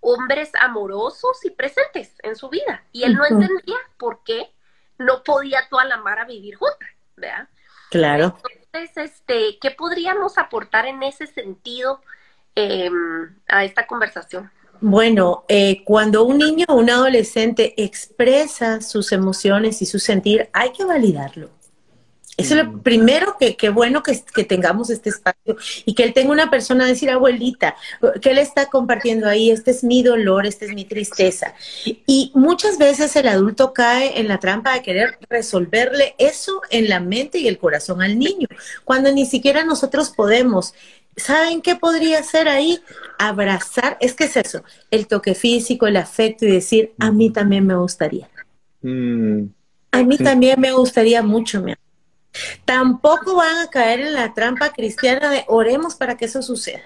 hombres 0.00 0.52
amorosos 0.60 1.44
y 1.44 1.50
presentes 1.50 2.14
en 2.22 2.36
su 2.36 2.48
vida. 2.48 2.84
Y 2.92 3.02
él 3.02 3.14
no 3.14 3.26
entendía 3.26 3.76
por 3.98 4.22
qué 4.22 4.52
no 4.98 5.24
podía 5.24 5.68
toda 5.68 5.84
la 5.84 5.96
Mara 5.96 6.24
vivir 6.24 6.54
junta, 6.54 6.86
¿verdad? 7.16 7.48
Claro. 7.90 8.38
Entonces, 8.50 8.96
este, 8.96 9.58
¿qué 9.60 9.72
podríamos 9.72 10.38
aportar 10.38 10.86
en 10.86 11.02
ese 11.02 11.26
sentido 11.26 12.02
em, 12.54 13.36
a 13.48 13.64
esta 13.64 13.86
conversación? 13.88 14.50
Bueno, 14.80 15.44
eh, 15.48 15.82
cuando 15.84 16.24
un 16.24 16.38
niño 16.38 16.66
o 16.68 16.76
un 16.76 16.90
adolescente 16.90 17.74
expresa 17.82 18.80
sus 18.80 19.12
emociones 19.12 19.82
y 19.82 19.86
su 19.86 19.98
sentir, 19.98 20.48
hay 20.52 20.70
que 20.72 20.84
validarlo. 20.84 21.50
Eso 22.38 22.54
es 22.54 22.64
lo 22.64 22.70
mm. 22.70 22.80
primero 22.82 23.36
que, 23.38 23.56
que 23.56 23.68
bueno 23.68 24.04
que, 24.04 24.22
que, 24.32 24.44
tengamos 24.44 24.90
este 24.90 25.10
espacio 25.10 25.56
y 25.84 25.94
que 25.94 26.04
él 26.04 26.12
tenga 26.14 26.30
una 26.30 26.48
persona 26.48 26.84
a 26.84 26.86
decir, 26.86 27.10
abuelita, 27.10 27.74
que 28.22 28.30
él 28.30 28.38
está 28.38 28.66
compartiendo 28.66 29.28
ahí, 29.28 29.50
este 29.50 29.72
es 29.72 29.82
mi 29.82 30.04
dolor, 30.04 30.46
esta 30.46 30.64
es 30.64 30.72
mi 30.72 30.84
tristeza. 30.84 31.54
Y 31.84 32.30
muchas 32.36 32.78
veces 32.78 33.16
el 33.16 33.26
adulto 33.26 33.72
cae 33.72 34.20
en 34.20 34.28
la 34.28 34.38
trampa 34.38 34.72
de 34.72 34.82
querer 34.82 35.18
resolverle 35.28 36.14
eso 36.16 36.62
en 36.70 36.88
la 36.88 37.00
mente 37.00 37.38
y 37.38 37.48
el 37.48 37.58
corazón 37.58 38.02
al 38.02 38.16
niño, 38.16 38.46
cuando 38.84 39.10
ni 39.10 39.26
siquiera 39.26 39.64
nosotros 39.64 40.10
podemos. 40.10 40.74
¿Saben 41.18 41.62
qué 41.62 41.76
podría 41.76 42.22
ser 42.22 42.48
ahí? 42.48 42.80
Abrazar, 43.18 43.96
es 44.00 44.14
que 44.14 44.24
es 44.24 44.36
eso, 44.36 44.62
el 44.90 45.06
toque 45.06 45.34
físico, 45.34 45.86
el 45.86 45.96
afecto 45.96 46.46
y 46.46 46.50
decir, 46.50 46.92
a 46.98 47.10
mí 47.10 47.30
también 47.30 47.66
me 47.66 47.76
gustaría. 47.76 48.28
Mm. 48.82 49.46
A 49.90 50.02
mí 50.02 50.18
también 50.18 50.60
me 50.60 50.72
gustaría 50.72 51.22
mucho, 51.22 51.60
mi 51.60 51.72
amor. 51.72 51.88
Tampoco 52.64 53.36
van 53.36 53.58
a 53.58 53.70
caer 53.70 54.00
en 54.00 54.14
la 54.14 54.34
trampa 54.34 54.72
cristiana 54.72 55.30
de 55.30 55.44
oremos 55.48 55.94
para 55.94 56.16
que 56.16 56.26
eso 56.26 56.42
suceda. 56.42 56.82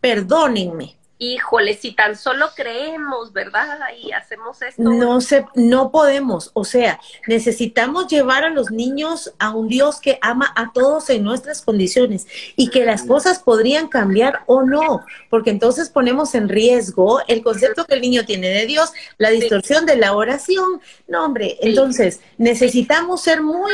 Perdónenme. 0.00 0.96
Híjole, 1.18 1.74
si 1.74 1.92
tan 1.92 2.16
solo 2.16 2.50
creemos, 2.56 3.32
¿verdad? 3.32 3.78
Y 4.02 4.10
hacemos 4.10 4.60
esto. 4.62 4.82
No 4.82 5.20
se, 5.20 5.46
no 5.54 5.92
podemos. 5.92 6.50
O 6.54 6.64
sea, 6.64 7.00
necesitamos 7.28 8.08
llevar 8.08 8.44
a 8.44 8.50
los 8.50 8.72
niños 8.72 9.32
a 9.38 9.50
un 9.50 9.68
Dios 9.68 10.00
que 10.00 10.18
ama 10.22 10.52
a 10.56 10.72
todos 10.72 11.08
en 11.10 11.22
nuestras 11.22 11.62
condiciones 11.62 12.26
y 12.56 12.68
que 12.68 12.84
las 12.84 13.04
cosas 13.04 13.38
podrían 13.38 13.86
cambiar 13.86 14.40
o 14.46 14.62
no, 14.62 15.04
porque 15.30 15.50
entonces 15.50 15.88
ponemos 15.88 16.34
en 16.34 16.48
riesgo 16.48 17.20
el 17.28 17.44
concepto 17.44 17.84
que 17.84 17.94
el 17.94 18.00
niño 18.00 18.24
tiene 18.24 18.48
de 18.48 18.66
Dios, 18.66 18.92
la 19.16 19.30
distorsión 19.30 19.86
de 19.86 19.96
la 19.96 20.14
oración. 20.14 20.80
No, 21.06 21.24
hombre, 21.24 21.58
entonces 21.60 22.20
necesitamos 22.38 23.22
ser 23.22 23.40
muy 23.40 23.72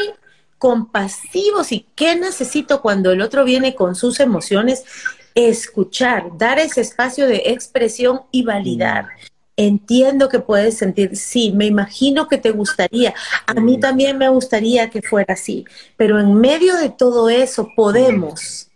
compasivos 0.58 1.72
y 1.72 1.86
qué 1.94 2.16
necesito 2.16 2.82
cuando 2.82 3.12
el 3.12 3.22
otro 3.22 3.44
viene 3.44 3.74
con 3.74 3.94
sus 3.94 4.20
emociones, 4.20 4.84
escuchar, 5.34 6.36
dar 6.36 6.58
ese 6.58 6.80
espacio 6.80 7.26
de 7.26 7.42
expresión 7.46 8.22
y 8.30 8.44
validar. 8.44 9.08
Entiendo 9.56 10.28
que 10.28 10.38
puedes 10.40 10.78
sentir, 10.78 11.16
sí, 11.16 11.52
me 11.52 11.66
imagino 11.66 12.28
que 12.28 12.38
te 12.38 12.50
gustaría, 12.50 13.14
a 13.46 13.54
mí 13.54 13.78
también 13.78 14.16
me 14.16 14.28
gustaría 14.28 14.88
que 14.88 15.02
fuera 15.02 15.34
así, 15.34 15.66
pero 15.96 16.18
en 16.18 16.34
medio 16.34 16.76
de 16.76 16.88
todo 16.88 17.28
eso 17.28 17.68
podemos 17.76 18.70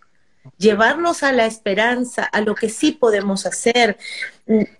llevarnos 0.59 1.23
a 1.23 1.33
la 1.33 1.47
esperanza, 1.47 2.25
a 2.25 2.43
lo 2.43 2.55
que 2.55 2.69
sí 2.69 2.93
podemos 2.93 3.47
hacer. 3.47 3.97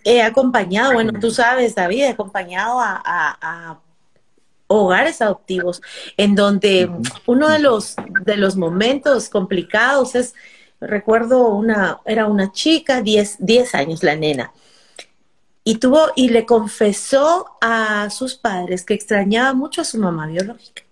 He 0.05 0.21
acompañado, 0.21 0.93
bueno, 0.93 1.19
tú 1.19 1.31
sabes, 1.31 1.75
David, 1.75 2.03
he 2.03 2.09
acompañado 2.09 2.81
a, 2.81 3.01
a 3.05 3.81
hogares 4.67 5.21
adoptivos, 5.21 5.83
en 6.17 6.35
donde 6.35 6.91
uno 7.27 7.49
de 7.49 7.59
los, 7.59 7.97
de 8.25 8.37
los 8.37 8.57
momentos 8.57 9.29
complicados 9.29 10.15
es, 10.15 10.35
recuerdo 10.87 11.49
una, 11.49 12.01
era 12.05 12.27
una 12.27 12.53
chica, 12.53 13.03
10, 13.03 13.75
años 13.75 14.03
la 14.03 14.17
nena, 14.17 14.53
y 15.65 15.77
tuvo, 15.77 16.13
y 16.15 16.29
le 16.29 16.45
confesó 16.45 17.47
a 17.61 18.11
sus 18.11 18.35
padres 18.35 18.85
que 18.85 18.95
extrañaba 18.95 19.55
mucho 19.55 19.81
a 19.81 19.85
su 19.85 19.99
mamá 19.99 20.27
biológica. 20.27 20.83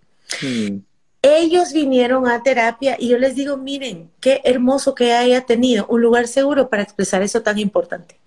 Mm. 0.41 0.79
Ellos 1.21 1.73
vinieron 1.73 2.27
a 2.27 2.43
terapia 2.43 2.97
y 2.99 3.09
yo 3.09 3.19
les 3.19 3.37
digo, 3.37 3.57
miren, 3.57 4.11
qué 4.21 4.41
hermoso 4.45 4.95
que 4.95 5.13
haya 5.13 5.43
tenido 5.43 5.87
un 5.87 6.01
lugar 6.01 6.27
seguro 6.27 6.69
para 6.69 6.83
expresar 6.83 7.23
eso 7.23 7.43
tan 7.43 7.59
importante. 7.59 8.22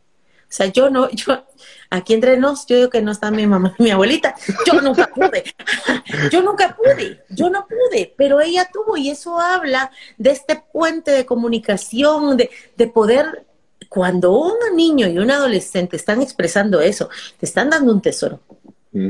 O 0.48 0.54
sea, 0.56 0.68
yo 0.68 0.90
no, 0.90 1.10
yo, 1.12 1.44
aquí 1.90 2.14
entre 2.14 2.38
nos, 2.38 2.66
yo 2.66 2.76
digo 2.78 2.90
que 2.90 3.02
no 3.02 3.12
está 3.12 3.32
mi 3.32 3.48
mamá, 3.48 3.76
mi 3.80 3.90
abuelita, 3.92 4.36
yo 4.66 4.80
nunca 4.82 5.08
pude, 5.08 5.44
yo 6.32 6.42
nunca 6.42 6.76
pude, 6.76 7.24
yo 7.30 7.50
no 7.50 7.68
pude, 7.68 8.14
pero 8.18 8.40
ella 8.40 8.70
tuvo 8.72 8.96
y 8.96 9.10
eso 9.10 9.40
habla 9.40 9.92
de 10.18 10.32
este 10.32 10.64
puente 10.72 11.12
de 11.12 11.26
comunicación, 11.26 12.38
de, 12.38 12.50
de 12.78 12.88
poder, 12.88 13.46
cuando 13.90 14.34
un 14.34 14.76
niño 14.76 15.08
y 15.08 15.18
un 15.18 15.32
adolescente 15.32 15.96
están 15.96 16.22
expresando 16.22 16.82
eso, 16.82 17.10
te 17.40 17.46
están 17.46 17.70
dando 17.70 17.92
un 17.92 18.02
tesoro. 18.02 18.42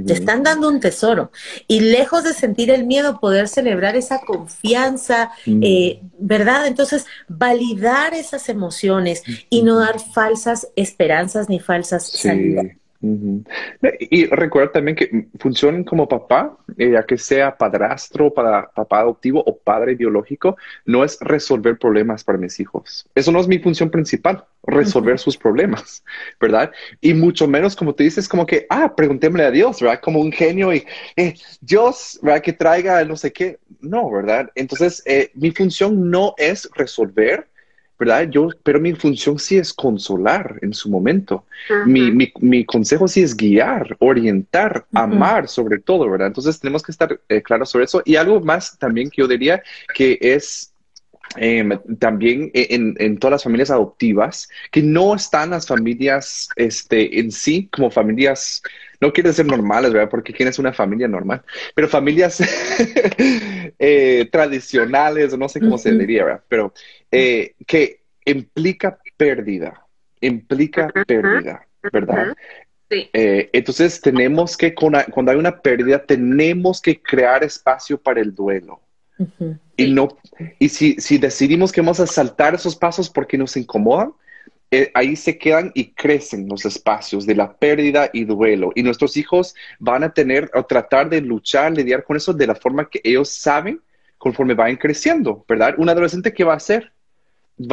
Te 0.06 0.14
están 0.14 0.42
dando 0.42 0.68
un 0.68 0.80
tesoro. 0.80 1.32
Y 1.68 1.80
lejos 1.80 2.24
de 2.24 2.34
sentir 2.34 2.72
el 2.72 2.88
miedo, 2.88 3.20
poder 3.20 3.48
celebrar 3.48 3.96
esa 3.96 4.20
confianza, 4.22 5.32
eh, 5.46 6.02
¿verdad? 6.18 6.66
Entonces, 6.66 7.06
validar 7.28 8.16
esas 8.16 8.50
emociones 8.50 9.22
y 9.50 9.62
no 9.62 9.78
dar 9.78 10.00
falsas 10.00 10.70
esperanzas 10.76 11.50
ni 11.50 11.60
falsas 11.60 12.08
salidas. 12.08 12.66
Y 14.00 14.26
recuerda 14.28 14.74
también 14.74 14.96
que 14.96 15.28
funcionen 15.40 15.84
como 15.84 16.08
papá, 16.08 16.58
eh, 16.78 16.92
ya 16.92 17.04
que 17.04 17.18
sea 17.18 17.58
padrastro, 17.58 18.34
para 18.34 18.70
papá 18.72 19.00
adoptivo 19.00 19.44
o 19.46 19.58
padre 19.58 19.96
biológico, 19.96 20.58
no 20.86 21.04
es 21.04 21.18
resolver 21.22 21.78
problemas 21.78 22.24
para 22.24 22.38
mis 22.38 22.60
hijos. 22.60 23.08
Eso 23.16 23.32
no 23.32 23.40
es 23.40 23.48
mi 23.48 23.60
función 23.60 23.90
principal, 23.90 24.46
resolver 24.64 25.20
sus 25.20 25.38
problemas, 25.38 26.04
¿verdad? 26.40 26.72
Y 27.02 27.14
mucho 27.14 27.48
menos, 27.48 27.76
como 27.76 27.94
te 27.94 28.04
dices, 28.04 28.28
como 28.28 28.46
que, 28.46 28.66
ah, 28.70 28.94
preguntémosle 28.96 29.46
a 29.46 29.52
Dios, 29.52 29.82
¿verdad? 29.82 30.02
Como 30.02 30.20
un 30.20 30.32
genio 30.32 30.74
y 30.74 30.86
eh, 31.16 31.36
Dios, 31.62 32.20
¿verdad? 32.22 32.42
Que 32.42 32.54
traiga 32.54 33.04
no 33.06 33.16
sé 33.16 33.32
qué. 33.32 33.60
No, 33.82 34.10
¿verdad? 34.10 34.50
Entonces, 34.56 35.02
eh, 35.06 35.32
mi 35.36 35.52
función 35.52 36.10
no 36.10 36.34
es 36.38 36.70
resolver, 36.76 37.48
¿verdad? 37.98 38.30
Yo, 38.30 38.50
pero 38.64 38.80
mi 38.80 38.94
función 38.94 39.40
sí 39.40 39.58
es 39.58 39.74
consolar 39.74 40.60
en 40.62 40.74
su 40.74 40.90
momento. 40.90 41.46
mi, 41.86 42.12
mi, 42.12 42.66
consejo 42.66 43.08
sí 43.08 43.22
es 43.22 43.36
guiar, 43.36 43.96
orientar, 44.00 44.86
amar 44.94 45.48
sobre 45.48 45.80
todo, 45.80 46.10
¿verdad? 46.10 46.28
Entonces 46.28 46.60
tenemos 46.60 46.84
que 46.84 46.92
estar 46.92 47.20
eh, 47.30 47.42
claros 47.42 47.70
sobre 47.70 47.86
eso. 47.86 48.02
Y 48.06 48.16
algo 48.16 48.42
más 48.42 48.78
también 48.78 49.10
que 49.10 49.22
yo 49.22 49.28
diría 49.28 49.64
que 49.94 50.18
es 50.22 50.74
em, 51.38 51.78
también 52.00 52.52
e, 52.54 52.68
en, 52.72 52.96
en, 53.00 53.18
todas 53.18 53.32
las 53.32 53.44
familias 53.44 53.72
adoptivas, 53.72 54.50
que 54.72 54.82
no 54.82 55.16
están 55.16 55.52
las 55.52 55.68
familias 55.68 56.50
este, 56.56 57.20
en 57.20 57.32
sí 57.32 57.70
como 57.72 57.90
familias, 57.90 58.62
no 59.00 59.12
quiere 59.14 59.30
decir 59.30 59.46
normales, 59.46 59.94
¿verdad? 59.94 60.10
Porque 60.10 60.34
¿quién 60.34 60.50
es 60.50 60.60
una 60.60 60.74
familia 60.74 61.08
normal? 61.08 61.44
Pero 61.74 61.88
familias 61.88 62.42
eh, 63.80 64.28
tradicionales, 64.32 65.38
no 65.38 65.50
sé 65.50 65.60
cómo 65.60 65.78
se 65.78 65.92
diría, 65.94 66.26
¿verdad? 66.26 66.44
Pero 66.48 66.74
eh, 67.12 67.54
que 67.66 68.02
implica 68.26 69.00
pérdida, 69.18 69.86
implica 70.22 70.92
pérdida, 71.08 71.68
¿verdad? 71.92 72.36
Sí. 72.90 73.10
Eh, 73.14 73.50
entonces 73.54 74.00
tenemos 74.00 74.56
que, 74.56 74.74
cuando 74.74 75.32
hay 75.32 75.38
una 75.38 75.60
pérdida, 75.60 76.04
tenemos 76.04 76.82
que 76.82 77.02
crear 77.02 77.44
espacio 77.44 77.98
para 77.98 78.22
el 78.22 78.34
duelo. 78.34 78.82
Y 79.78 79.94
no, 79.94 80.10
y 80.60 80.70
si, 80.70 80.96
si, 81.00 81.18
decidimos 81.18 81.72
que 81.72 81.82
vamos 81.82 82.02
a 82.02 82.08
saltar 82.08 82.54
esos 82.54 82.76
pasos 82.76 83.10
porque 83.10 83.38
nos 83.38 83.56
incomodan, 83.56 84.14
eh, 84.72 84.92
ahí 84.94 85.16
se 85.16 85.38
quedan 85.38 85.72
y 85.74 85.92
crecen 85.92 86.48
los 86.50 86.66
espacios 86.66 87.26
de 87.26 87.36
la 87.36 87.54
pérdida 87.54 88.10
y 88.12 88.26
duelo. 88.26 88.72
Y 88.76 88.84
nuestros 88.84 89.16
hijos 89.18 89.56
van 89.80 90.04
a 90.04 90.14
tener 90.14 90.50
o 90.54 90.66
tratar 90.66 91.10
de 91.10 91.22
luchar, 91.22 91.72
lidiar 91.72 92.04
con 92.04 92.18
eso 92.18 92.34
de 92.34 92.48
la 92.48 92.56
forma 92.56 92.90
que 92.90 93.02
ellos 93.04 93.30
saben 93.30 93.82
conforme 94.18 94.54
vayan 94.54 94.78
creciendo, 94.78 95.46
¿verdad? 95.48 95.76
Un 95.78 95.90
adolescente, 95.90 96.34
¿qué 96.34 96.44
va 96.44 96.54
a 96.54 96.58
hacer? 96.58 96.92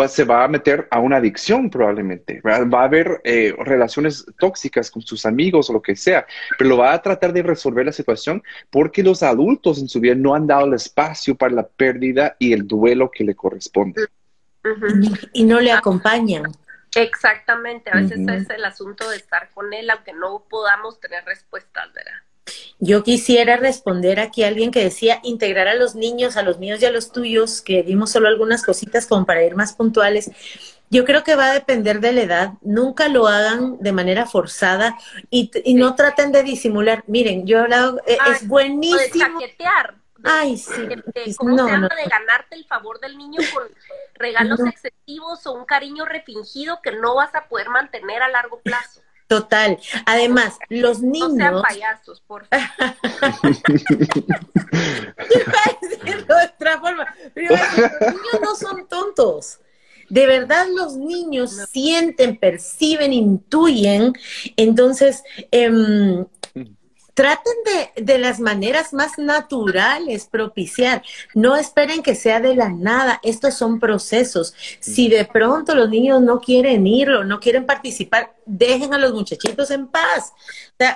se 0.09 0.25
va 0.25 0.45
a 0.45 0.49
meter 0.49 0.87
a 0.91 1.01
una 1.01 1.17
adicción 1.17 1.69
probablemente, 1.69 2.41
va 2.45 2.81
a 2.81 2.85
haber 2.85 3.21
eh, 3.25 3.53
relaciones 3.59 4.25
tóxicas 4.39 4.91
con 4.91 5.03
sus 5.03 5.27
amigos 5.27 5.69
o 5.69 5.73
lo 5.73 5.83
que 5.83 5.97
sea, 5.97 6.25
pero 6.57 6.71
lo 6.71 6.77
va 6.77 6.93
a 6.93 7.03
tratar 7.03 7.33
de 7.33 7.43
resolver 7.43 7.87
la 7.87 7.93
situación 7.93 8.43
porque 8.71 9.03
los 9.03 9.23
adultos 9.25 9.81
en 9.81 9.89
su 9.89 9.99
vida 9.99 10.15
no 10.15 10.35
han 10.35 10.47
dado 10.47 10.67
el 10.67 10.75
espacio 10.75 11.35
para 11.35 11.55
la 11.55 11.67
pérdida 11.67 12.37
y 12.39 12.53
el 12.53 12.67
duelo 12.67 13.11
que 13.11 13.25
le 13.25 13.35
corresponde. 13.35 14.07
Y 15.33 15.45
no 15.45 15.59
le 15.59 15.73
acompañan. 15.73 16.45
Exactamente, 16.95 17.91
a 17.91 17.97
veces 17.97 18.21
es 18.29 18.51
el 18.51 18.65
asunto 18.65 19.09
de 19.09 19.17
estar 19.17 19.51
con 19.51 19.73
él, 19.73 19.89
aunque 19.91 20.13
no 20.13 20.45
podamos 20.49 21.01
tener 21.01 21.25
respuestas, 21.25 21.93
¿verdad? 21.93 22.13
Yo 22.81 23.03
quisiera 23.03 23.57
responder 23.57 24.21
aquí 24.21 24.43
a 24.43 24.49
alguien 24.49 24.73
que 24.73 24.83
decía 24.83 25.21
integrar 25.23 25.69
a 25.69 25.75
los 25.75 25.95
niños, 25.95 26.37
a 26.37 26.43
los 26.43 26.59
míos 26.59 26.83
y 26.83 26.87
a 26.87 26.91
los 26.91 27.13
tuyos, 27.13 27.63
que 27.63 27.83
vimos 27.83 28.11
solo 28.11 28.29
algunas 28.29 28.65
cositas 28.65 29.07
como 29.07 29.25
para 29.25 29.45
ir 29.45 29.55
más 29.55 29.75
puntuales. 29.75 30.31
Yo 30.91 31.05
creo 31.05 31.25
que 31.25 31.37
va 31.37 31.51
a 31.51 31.55
depender 31.55 32.01
de 32.01 32.13
la 32.13 32.23
edad. 32.23 32.53
Nunca 32.61 33.09
lo 33.09 33.27
hagan 33.27 33.79
de 33.81 33.93
manera 33.93 34.27
forzada 34.27 34.99
y, 35.31 35.51
no 35.75 35.95
traten 35.95 36.33
de 36.33 36.43
disimular. 36.43 37.05
Miren, 37.07 37.47
yo 37.47 37.59
he 37.59 37.61
hablado, 37.61 38.03
eh, 38.07 38.19
es 38.31 38.47
buenísimo. 38.47 38.99
de 38.99 39.11
chaquetear. 39.11 40.02
Ay, 40.25 40.57
sí. 40.57 40.87
De, 40.87 41.35
¿Cómo 41.37 41.57
se 41.57 41.71
llama? 41.71 41.89
De 41.89 42.09
ganarte 42.09 42.57
el 42.57 42.65
favor 42.65 43.01
del 43.01 43.17
niño 43.19 43.41
con 43.53 43.65
regalos 44.15 44.61
excesivos 44.61 45.47
o 45.47 45.53
un 45.53 45.65
cariño 45.65 46.05
refingido 46.05 46.81
que 46.83 46.93
no 46.93 47.15
vas 47.17 47.35
a 47.35 47.49
poder 47.49 47.69
mantener 47.69 48.23
a 48.23 48.29
largo 48.29 48.61
plazo. 48.61 49.01
Total. 49.27 49.79
Además, 50.05 50.59
los 50.69 51.01
niños. 51.01 51.33
No 51.33 51.37
sean 51.37 51.63
payasos, 51.63 52.21
por 52.21 52.47
favor. 52.49 52.67
de 56.03 56.35
otra 56.51 56.81
forma. 56.81 57.15
Pero 57.33 57.55
los 57.57 57.79
niños 57.79 58.41
no 58.43 58.55
son 58.55 58.87
tontos. 58.89 59.59
De 60.11 60.27
verdad 60.27 60.67
los 60.69 60.97
niños 60.99 61.57
sienten, 61.71 62.37
perciben, 62.37 63.15
intuyen. 63.15 64.13
Entonces, 64.57 65.25
eh, 65.51 66.27
traten 67.15 67.53
de, 67.65 68.03
de, 68.03 68.19
las 68.19 68.41
maneras 68.41 68.93
más 68.93 69.19
naturales 69.19 70.27
propiciar. 70.27 71.03
No 71.35 71.57
esperen 71.57 72.03
que 72.03 72.15
sea 72.15 72.41
de 72.41 72.55
la 72.55 72.69
nada. 72.69 73.21
Estos 73.23 73.55
son 73.55 73.79
procesos. 73.81 74.55
Si 74.81 75.09
de 75.09 75.25
pronto 75.25 75.75
los 75.75 75.89
niños 75.89 76.23
no 76.23 76.41
quieren 76.41 76.87
ir 76.87 77.11
o 77.11 77.25
no 77.25 77.41
quieren 77.41 77.67
participar, 77.67 78.35
dejen 78.47 78.95
a 78.95 78.99
los 78.99 79.13
muchachitos 79.13 79.71
en 79.71 79.89
paz. 79.89 80.33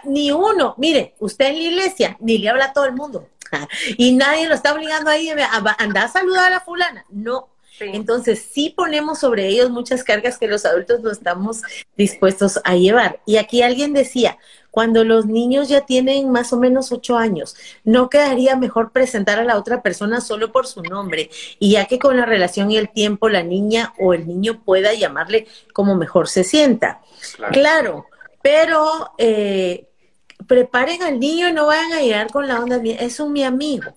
Ni 0.05 0.31
uno, 0.31 0.75
mire, 0.79 1.15
usted 1.19 1.47
en 1.47 1.57
la 1.57 1.63
iglesia 1.63 2.17
ni 2.21 2.39
le 2.39 2.49
habla 2.49 2.67
a 2.67 2.73
todo 2.73 2.85
el 2.85 2.95
mundo. 2.95 3.29
Y 3.97 4.13
nadie 4.13 4.49
lo 4.49 4.55
está 4.55 4.75
obligando 4.75 5.11
ahí 5.11 5.31
a 5.31 5.77
andar 5.79 6.07
a 6.07 6.09
saludar 6.09 6.47
a 6.47 6.51
la 6.51 6.61
fulana. 6.61 7.05
No, 7.11 7.49
entonces, 7.81 8.47
sí 8.51 8.73
ponemos 8.75 9.19
sobre 9.21 9.49
ellos 9.49 9.71
muchas 9.71 10.03
cargas 10.05 10.39
que 10.39 10.49
los 10.49 10.65
adultos 10.65 11.01
no 11.01 11.11
estamos 11.11 11.63
dispuestos 11.97 12.61
a 12.65 12.75
llevar. 12.77 13.21
Y 13.27 13.37
aquí 13.37 13.63
alguien 13.63 13.93
decía, 13.93 14.39
cuando 14.71 15.05
los 15.05 15.27
niños 15.27 15.69
ya 15.69 15.83
tienen 15.83 16.31
más 16.31 16.53
o 16.53 16.59
menos 16.59 16.93
ocho 16.93 17.17
años, 17.17 17.57
¿no 17.85 18.11
quedaría 18.11 18.57
mejor 18.57 18.93
presentar 18.93 19.39
a 19.39 19.45
la 19.45 19.57
otra 19.57 19.83
persona 19.83 20.21
solo 20.21 20.53
por 20.53 20.67
su 20.67 20.83
nombre? 20.83 21.31
Y 21.59 21.73
ya 21.73 21.87
que 21.87 21.99
con 21.99 22.17
la 22.17 22.27
relación 22.27 22.71
y 22.71 22.77
el 22.77 22.91
tiempo 22.91 23.29
la 23.29 23.43
niña 23.43 23.95
o 23.99 24.15
el 24.15 24.27
niño 24.27 24.63
pueda 24.65 24.93
llamarle 24.95 25.47
como 25.73 25.95
mejor 25.97 26.29
se 26.29 26.45
sienta. 26.45 27.01
Claro, 27.53 28.07
pero 28.43 29.13
eh, 29.19 29.89
preparen 30.47 31.03
al 31.03 31.19
niño 31.19 31.49
y 31.49 31.53
no 31.53 31.67
vayan 31.67 31.93
a 31.93 32.01
llegar 32.03 32.31
con 32.31 32.47
la 32.47 32.61
onda, 32.61 32.81
es 32.85 33.21
un 33.21 33.33
mi 33.33 33.45
amigo 33.45 33.95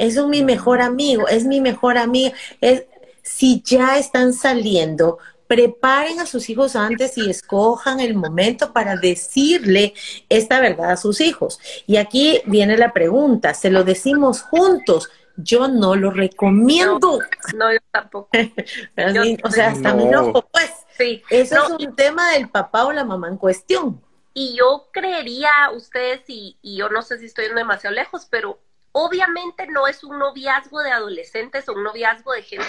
es 0.00 0.16
un 0.16 0.30
mi 0.30 0.42
mejor 0.42 0.80
amigo, 0.80 1.28
es 1.28 1.44
mi 1.44 1.60
mejor 1.60 1.98
amiga, 1.98 2.34
es, 2.60 2.84
si 3.30 3.62
ya 3.62 3.96
están 3.96 4.32
saliendo, 4.32 5.18
preparen 5.46 6.18
a 6.20 6.26
sus 6.26 6.50
hijos 6.50 6.74
antes 6.74 7.16
y 7.16 7.30
escojan 7.30 8.00
el 8.00 8.14
momento 8.14 8.72
para 8.72 8.96
decirle 8.96 9.94
esta 10.28 10.60
verdad 10.60 10.90
a 10.90 10.96
sus 10.96 11.20
hijos. 11.20 11.60
Y 11.86 11.96
aquí 11.96 12.42
viene 12.46 12.76
la 12.76 12.92
pregunta, 12.92 13.54
¿se 13.54 13.70
lo 13.70 13.84
decimos 13.84 14.42
juntos? 14.42 15.08
Yo 15.36 15.68
no 15.68 15.94
lo 15.94 16.10
recomiendo. 16.10 17.20
No, 17.54 17.72
yo 17.72 17.78
tampoco. 17.92 18.28
o 19.44 19.50
sea, 19.50 19.68
hasta 19.68 19.94
me 19.94 20.04
enojo, 20.04 20.42
pues. 20.52 20.72
Sí. 20.98 21.22
Eso 21.30 21.64
es 21.64 21.86
un 21.86 21.96
tema 21.96 22.32
del 22.32 22.50
papá 22.50 22.84
o 22.84 22.92
la 22.92 23.04
mamá 23.04 23.28
en 23.28 23.38
cuestión. 23.38 24.02
Y 24.34 24.56
yo 24.56 24.88
creería, 24.92 25.50
ustedes, 25.74 26.22
y, 26.26 26.58
y 26.62 26.76
yo 26.76 26.88
no 26.90 27.00
sé 27.02 27.18
si 27.18 27.26
estoy 27.26 27.48
demasiado 27.54 27.94
lejos, 27.94 28.26
pero 28.28 28.60
obviamente 28.92 29.66
no 29.68 29.86
es 29.86 30.04
un 30.04 30.18
noviazgo 30.18 30.80
de 30.80 30.90
adolescentes 30.90 31.68
o 31.68 31.72
un 31.72 31.84
noviazgo 31.84 32.32
de 32.32 32.42
gente 32.42 32.66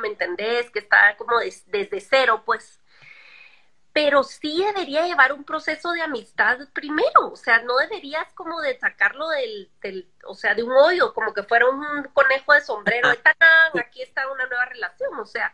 ¿me 0.00 0.08
entendés? 0.08 0.70
Que 0.70 0.80
está 0.80 1.16
como 1.16 1.38
desde 1.38 2.00
cero, 2.00 2.42
pues. 2.44 2.80
Pero 3.92 4.22
sí 4.22 4.62
debería 4.64 5.06
llevar 5.06 5.32
un 5.32 5.44
proceso 5.44 5.90
de 5.92 6.02
amistad 6.02 6.58
primero, 6.72 7.32
o 7.32 7.36
sea, 7.36 7.62
no 7.62 7.78
deberías 7.78 8.32
como 8.34 8.60
de 8.60 8.78
sacarlo 8.78 9.28
del, 9.30 9.70
del 9.82 10.08
o 10.24 10.34
sea, 10.34 10.54
de 10.54 10.62
un 10.62 10.70
hoyo, 10.70 11.12
como 11.14 11.34
que 11.34 11.42
fuera 11.42 11.68
un 11.68 12.04
conejo 12.12 12.52
de 12.52 12.60
sombrero, 12.60 13.08
aquí 13.08 14.02
está 14.02 14.30
una 14.30 14.46
nueva 14.46 14.66
relación, 14.66 15.18
o 15.18 15.26
sea, 15.26 15.52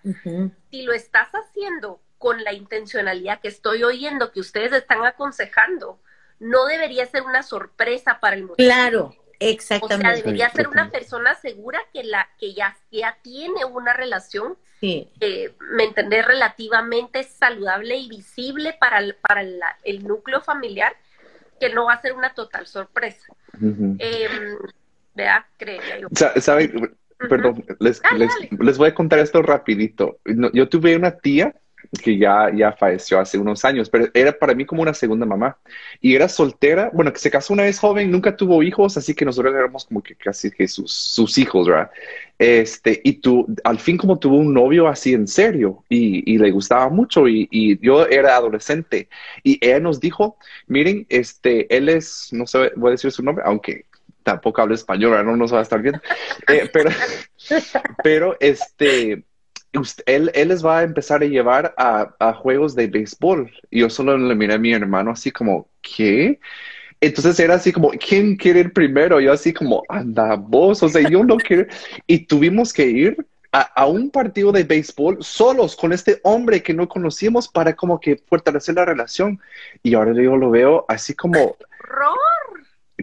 si 0.71 0.83
lo 0.83 0.93
estás 0.93 1.31
haciendo 1.31 2.03
con 2.19 2.45
la 2.45 2.53
intencionalidad 2.53 3.41
que 3.41 3.49
estoy 3.49 3.83
oyendo 3.83 4.31
que 4.31 4.41
ustedes 4.41 4.73
están 4.73 5.05
aconsejando, 5.05 6.01
no 6.39 6.67
debería 6.67 7.07
ser 7.07 7.23
una 7.23 7.43
sorpresa 7.43 8.21
para 8.21 8.37
el 8.37 8.43
mundo. 8.43 8.57
Claro, 8.57 9.15
Exactamente. 9.51 10.07
O 10.07 10.11
sea, 10.11 10.17
debería 10.17 10.51
ser 10.51 10.69
una 10.69 10.91
persona 10.91 11.35
segura 11.35 11.81
que 11.93 12.05
la 12.05 12.29
que 12.39 12.55
ya, 12.55 12.77
ya 12.91 13.17
tiene 13.23 13.65
una 13.65 13.93
relación, 13.93 14.57
sí. 14.81 15.11
eh, 15.21 15.53
me 15.73 15.85
entendés, 15.85 16.27
relativamente 16.27 17.23
saludable 17.25 17.97
y 17.97 18.09
visible 18.09 18.77
para 18.79 18.99
el, 18.99 19.17
para 19.17 19.43
el 19.85 20.05
núcleo 20.05 20.41
familiar, 20.41 20.95
que 21.61 21.71
no 21.71 21.87
va 21.87 21.95
a 21.95 22.01
ser 22.01 22.15
una 22.15 22.33
total 22.35 22.67
sorpresa. 22.67 23.27
eh, 23.99 24.29
vea, 25.15 25.47
creería 25.57 25.99
yo. 25.99 26.09
Perdón, 27.29 27.65
les, 27.79 28.03
les, 28.59 28.79
voy 28.79 28.89
a 28.89 28.95
contar 28.95 29.19
esto 29.19 29.41
rapidito. 29.41 30.19
yo 30.53 30.69
tuve 30.69 30.97
una 30.97 31.17
tía 31.17 31.55
que 32.03 32.19
ya, 32.19 32.51
ya 32.55 32.73
falleció 32.73 33.21
hace 33.21 33.39
unos 33.39 33.65
años, 33.65 33.89
pero 33.91 34.09
era 34.15 34.33
para 34.33 34.55
mí 34.55 34.65
como 34.65 34.83
una 34.83 34.95
segunda 34.95 35.27
mamá. 35.27 35.57
Y 36.01 36.15
era 36.15 36.29
soltera, 36.29 36.91
bueno, 36.93 37.13
que 37.13 37.19
se 37.19 37.31
casó 37.31 37.53
una 37.53 37.65
vez 37.65 37.79
joven, 37.79 38.11
nunca 38.11 38.37
tuvo 38.37 38.63
hijos, 38.63 38.97
así 38.97 39.15
que 39.15 39.25
nosotros 39.25 39.55
éramos 39.55 39.85
como 39.85 40.03
que 40.03 40.15
casi 40.15 40.51
que 40.51 40.69
sus, 40.69 40.93
sus 40.93 41.39
hijos, 41.39 41.67
¿verdad? 41.69 41.91
Este, 42.39 43.01
y 43.05 43.15
tú, 43.15 43.47
al 43.63 43.79
fin 43.79 43.97
como 43.97 44.19
tuvo 44.19 44.37
un 44.37 44.53
novio 44.53 44.89
así 44.89 45.15
en 45.15 45.29
serio 45.29 45.85
y, 45.89 46.33
y 46.33 46.39
le 46.39 46.51
gustaba 46.51 46.89
mucho 46.89 47.29
y, 47.29 47.49
y, 47.51 47.79
yo 47.79 48.07
era 48.07 48.35
adolescente 48.35 49.09
y 49.45 49.65
ella 49.65 49.79
nos 49.79 50.01
dijo, 50.01 50.37
miren, 50.67 51.07
este, 51.09 51.75
él 51.75 51.89
es, 51.89 52.31
no 52.33 52.47
sé, 52.47 52.73
voy 52.75 52.89
a 52.89 52.91
decir 52.93 53.13
su 53.13 53.23
nombre, 53.23 53.45
aunque 53.47 53.87
tampoco 54.25 54.63
habla 54.63 54.75
español, 54.75 55.13
ahora 55.13 55.23
no 55.23 55.37
nos 55.37 55.55
va 55.55 55.61
a 55.61 55.63
estar 55.63 55.81
bien, 55.81 56.01
eh, 56.49 56.69
pero, 56.73 56.91
pero 58.03 58.37
este, 58.41 59.25
él, 60.07 60.31
él, 60.35 60.49
les 60.49 60.65
va 60.65 60.79
a 60.79 60.83
empezar 60.83 61.23
a 61.23 61.27
llevar 61.27 61.75
a, 61.77 62.15
a, 62.19 62.33
juegos 62.35 62.75
de 62.75 62.87
béisbol. 62.87 63.51
Y 63.71 63.81
yo 63.81 63.91
solo 63.91 64.17
le 64.17 64.35
miré 64.35 64.55
a 64.55 64.59
mi 64.59 64.73
hermano 64.73 65.11
así 65.13 65.31
como, 65.31 65.69
¿qué? 65.83 66.39
Entonces 67.01 67.39
era 67.39 67.55
así 67.55 67.73
como, 67.73 67.91
¿quién 67.91 68.37
quiere 68.37 68.61
ir 68.61 68.73
primero? 68.73 69.21
Yo 69.21 69.33
así 69.33 69.53
como, 69.53 69.83
anda 69.89 70.37
vos, 70.37 70.83
o 70.83 70.89
sea, 70.89 71.09
yo 71.09 71.25
no 71.25 71.37
quiero. 71.37 71.67
Y 72.07 72.27
tuvimos 72.27 72.73
que 72.73 72.87
ir 72.87 73.27
a, 73.53 73.61
a, 73.61 73.87
un 73.87 74.11
partido 74.11 74.53
de 74.53 74.65
béisbol 74.65 75.19
solos 75.21 75.77
con 75.77 75.93
este 75.93 76.21
hombre 76.23 76.63
que 76.63 76.75
no 76.75 76.89
conocíamos 76.89 77.49
para 77.49 77.75
como 77.75 78.01
que 78.01 78.17
fortalecer 78.17 78.75
la 78.77 78.85
relación. 78.85 79.41
Y 79.83 79.95
ahora 79.95 80.13
yo 80.15 80.37
lo 80.37 80.51
veo 80.51 80.85
así 80.89 81.15
como 81.15 81.57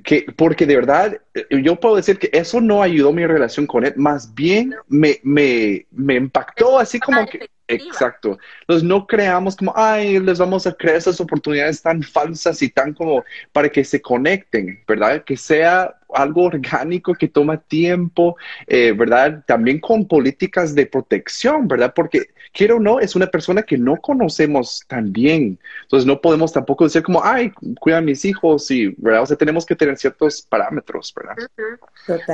que, 0.04 0.26
porque 0.36 0.66
de 0.66 0.76
verdad, 0.76 1.22
eh, 1.34 1.46
yo 1.64 1.80
puedo 1.80 1.96
decir 1.96 2.18
que 2.18 2.30
eso 2.34 2.62
no 2.62 2.82
ayudó 2.82 3.12
mi 3.12 3.26
relación 3.26 3.68
con 3.68 3.86
él, 3.86 3.94
más 3.98 4.34
bien 4.34 4.76
me, 4.88 5.20
me, 5.24 5.86
me 5.92 6.16
impactó 6.16 6.80
así 6.80 7.00
como 7.00 7.26
que, 7.26 7.50
exacto. 7.76 8.38
Entonces 8.62 8.88
no 8.88 9.06
creamos 9.08 9.56
como, 9.56 9.74
ay, 9.76 10.20
les 10.20 10.40
vamos 10.40 10.68
a 10.68 10.74
crear 10.74 10.98
esas 10.98 11.20
oportunidades 11.20 11.82
tan 11.82 12.04
falsas 12.04 12.62
y 12.62 12.70
tan 12.70 12.94
como 12.94 13.24
para 13.52 13.70
que 13.70 13.84
se 13.84 14.02
conecten, 14.02 14.84
¿verdad? 14.88 15.24
Que 15.24 15.38
sea 15.38 15.96
algo 16.14 16.44
orgánico 16.44 17.14
que 17.14 17.28
toma 17.28 17.58
tiempo, 17.58 18.36
eh, 18.68 18.92
¿verdad? 18.92 19.44
También 19.46 19.80
con 19.80 20.08
políticas 20.08 20.76
de 20.76 20.86
protección, 20.86 21.68
¿verdad? 21.68 21.94
Porque 21.96 22.28
quiero 22.54 22.78
o 22.78 22.80
no, 22.80 23.00
es 23.00 23.16
una 23.16 23.28
persona 23.28 23.64
que 23.64 23.78
no 23.78 23.98
conocemos 23.98 24.84
tan 24.88 25.12
bien. 25.12 25.60
Entonces 25.84 26.06
no 26.06 26.22
podemos 26.22 26.52
tampoco 26.52 26.84
decir 26.84 27.04
como, 27.04 27.24
ay, 27.24 27.52
cuida 27.80 27.98
a 27.98 28.02
mis 28.02 28.26
hijos 28.26 28.70
y, 28.72 28.94
¿verdad? 28.98 29.24
O 29.24 29.26
sea, 29.26 29.38
tenemos 29.38 29.66
que 29.66 29.76
tener 29.76 29.98
ciertos 29.98 30.42
parámetros, 30.42 31.14
¿verdad? 31.16 31.36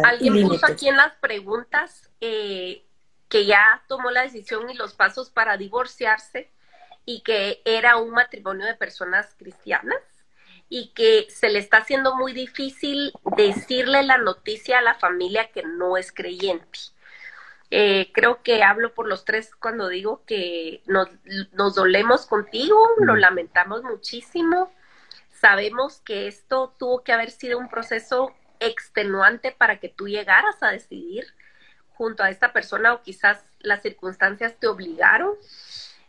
Alguien 0.04 0.48
puso 0.48 0.66
aquí 0.66 0.88
en 0.88 0.98
las 0.98 1.14
preguntas 1.22 2.10
eh, 2.22 2.84
que 3.30 3.46
ya 3.46 3.84
tomó 3.88 4.12
la 4.12 4.24
decisión 4.24 4.70
y 4.70 4.74
los 4.76 4.94
pasos 4.94 5.30
para 5.30 5.58
divorciarse 5.58 6.52
y 7.06 7.22
que 7.22 7.62
era 7.66 7.98
un 7.98 8.12
matrimonio 8.12 8.66
de 8.66 8.76
personas 8.76 9.36
cristianas 9.38 10.02
y 10.70 10.90
que 10.94 11.28
se 11.30 11.50
le 11.50 11.60
está 11.60 11.78
haciendo 11.78 12.16
muy 12.16 12.34
difícil 12.34 13.14
decirle 13.38 14.04
la 14.04 14.18
noticia 14.18 14.80
a 14.80 14.82
la 14.82 14.96
familia 14.96 15.52
que 15.52 15.64
no 15.64 15.98
es 15.98 16.12
creyente. 16.12 16.80
Eh, 17.70 18.12
creo 18.14 18.44
que 18.44 18.64
hablo 18.64 18.94
por 18.94 19.08
los 19.08 19.26
tres 19.26 19.54
cuando 19.56 19.90
digo 19.90 20.24
que 20.26 20.82
nos, 20.86 21.10
nos 21.52 21.76
dolemos 21.76 22.26
contigo, 22.26 22.78
lo 23.00 23.16
lamentamos 23.16 23.84
muchísimo. 23.84 24.72
Sabemos 25.32 26.02
que 26.02 26.28
esto 26.28 26.74
tuvo 26.78 27.04
que 27.04 27.14
haber 27.14 27.32
sido 27.32 27.60
un 27.60 27.70
proceso 27.70 28.34
extenuante 28.60 29.52
para 29.52 29.80
que 29.80 29.90
tú 29.90 30.08
llegaras 30.08 30.62
a 30.64 30.72
decidir 30.72 31.28
junto 31.98 32.24
a 32.24 32.30
esta 32.30 32.54
persona 32.54 32.94
o 32.94 33.02
quizás 33.02 33.44
las 33.60 33.82
circunstancias 33.82 34.56
te 34.60 34.68
obligaron. 34.68 35.34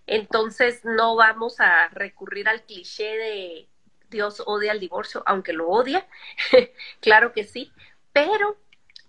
Entonces 0.07 0.85
no 0.85 1.17
vamos 1.17 1.61
a 1.61 1.89
recurrir 1.89 2.49
al 2.49 2.63
cliché 2.63 3.17
de 3.17 3.69
Dios 4.11 4.43
odia 4.47 4.73
el 4.73 4.81
divorcio, 4.81 5.23
aunque 5.27 5.53
lo 5.53 5.69
odia, 5.69 6.07
claro 7.01 7.33
que 7.33 7.45
sí, 7.45 7.73
pero 8.13 8.57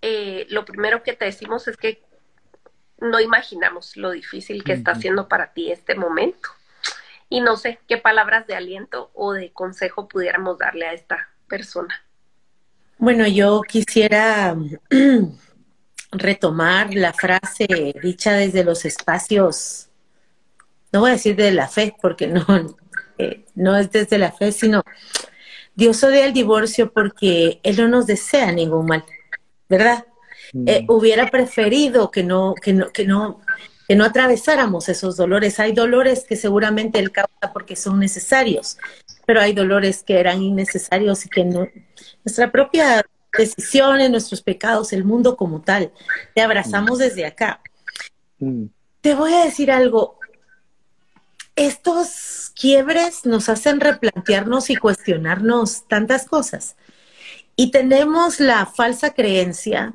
eh, 0.02 0.46
lo 0.50 0.64
primero 0.64 1.02
que 1.02 1.14
te 1.14 1.24
decimos 1.24 1.68
es 1.68 1.76
que 1.76 2.02
no 2.98 3.18
imaginamos 3.18 3.96
lo 3.96 4.10
difícil 4.10 4.62
que 4.62 4.72
está 4.72 4.94
siendo 4.94 5.26
para 5.26 5.52
ti 5.52 5.72
este 5.72 5.94
momento. 5.94 6.50
Y 7.30 7.40
no 7.40 7.56
sé 7.56 7.78
qué 7.88 7.96
palabras 7.96 8.46
de 8.46 8.56
aliento 8.56 9.10
o 9.14 9.32
de 9.32 9.52
consejo 9.52 10.08
pudiéramos 10.08 10.58
darle 10.58 10.86
a 10.86 10.92
esta 10.92 11.30
persona. 11.48 12.02
Bueno, 12.98 13.26
yo 13.26 13.62
quisiera 13.62 14.54
retomar 16.12 16.94
la 16.94 17.12
frase 17.12 17.94
dicha 18.02 18.32
desde 18.32 18.64
los 18.64 18.84
espacios, 18.84 19.88
no 20.92 21.00
voy 21.00 21.10
a 21.10 21.14
decir 21.14 21.36
de 21.36 21.52
la 21.52 21.68
fe, 21.68 21.94
porque 22.00 22.26
no, 22.26 22.44
eh, 23.18 23.44
no 23.54 23.76
es 23.76 23.90
desde 23.90 24.18
la 24.18 24.32
fe, 24.32 24.52
sino 24.52 24.82
Dios 25.74 26.02
odia 26.02 26.24
el 26.24 26.32
divorcio 26.32 26.92
porque 26.92 27.60
Él 27.62 27.76
no 27.76 27.88
nos 27.88 28.06
desea 28.06 28.52
ningún 28.52 28.86
mal, 28.86 29.04
¿verdad? 29.68 30.04
Eh, 30.66 30.82
mm. 30.82 30.90
hubiera 30.90 31.28
preferido 31.28 32.10
que 32.10 32.24
no, 32.24 32.54
que 32.54 32.72
no, 32.72 32.90
que 32.90 33.06
no, 33.06 33.40
que 33.86 33.94
no 33.94 34.04
atravesáramos 34.04 34.88
esos 34.88 35.16
dolores. 35.16 35.60
Hay 35.60 35.72
dolores 35.72 36.24
que 36.28 36.36
seguramente 36.36 36.98
Él 36.98 37.12
causa 37.12 37.52
porque 37.52 37.76
son 37.76 38.00
necesarios, 38.00 38.78
pero 39.26 39.40
hay 39.40 39.52
dolores 39.52 40.02
que 40.02 40.18
eran 40.18 40.42
innecesarios 40.42 41.24
y 41.24 41.28
que 41.28 41.44
no, 41.44 41.68
nuestra 42.24 42.50
propia 42.50 43.04
decisiones, 43.36 44.10
nuestros 44.10 44.42
pecados, 44.42 44.92
el 44.92 45.04
mundo 45.04 45.36
como 45.36 45.60
tal. 45.60 45.92
Te 46.34 46.42
abrazamos 46.42 46.98
mm. 46.98 47.02
desde 47.02 47.26
acá. 47.26 47.60
Mm. 48.38 48.66
Te 49.00 49.14
voy 49.14 49.32
a 49.32 49.44
decir 49.44 49.70
algo. 49.70 50.18
Estos 51.56 52.52
quiebres 52.54 53.26
nos 53.26 53.48
hacen 53.48 53.80
replantearnos 53.80 54.70
y 54.70 54.76
cuestionarnos 54.76 55.86
tantas 55.88 56.26
cosas. 56.26 56.76
Y 57.56 57.70
tenemos 57.70 58.40
la 58.40 58.66
falsa 58.66 59.12
creencia 59.12 59.94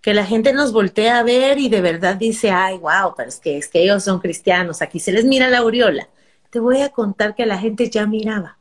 que 0.00 0.14
la 0.14 0.24
gente 0.24 0.52
nos 0.52 0.72
voltea 0.72 1.18
a 1.18 1.22
ver 1.22 1.58
y 1.58 1.68
de 1.68 1.80
verdad 1.80 2.16
dice, 2.16 2.50
ay, 2.50 2.78
wow, 2.78 3.14
pero 3.16 3.28
es 3.28 3.40
que, 3.40 3.58
es 3.58 3.68
que 3.68 3.82
ellos 3.82 4.04
son 4.04 4.20
cristianos, 4.20 4.80
aquí 4.82 5.00
se 5.00 5.12
les 5.12 5.24
mira 5.24 5.48
la 5.48 5.58
aureola. 5.58 6.08
Te 6.50 6.60
voy 6.60 6.80
a 6.80 6.90
contar 6.90 7.34
que 7.34 7.46
la 7.46 7.58
gente 7.58 7.90
ya 7.90 8.06
miraba. 8.06 8.58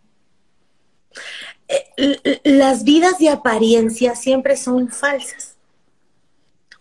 Eh, 1.68 2.42
las 2.44 2.84
vidas 2.84 3.18
de 3.18 3.30
apariencia 3.30 4.16
siempre 4.16 4.56
son 4.56 4.90
falsas. 4.90 5.56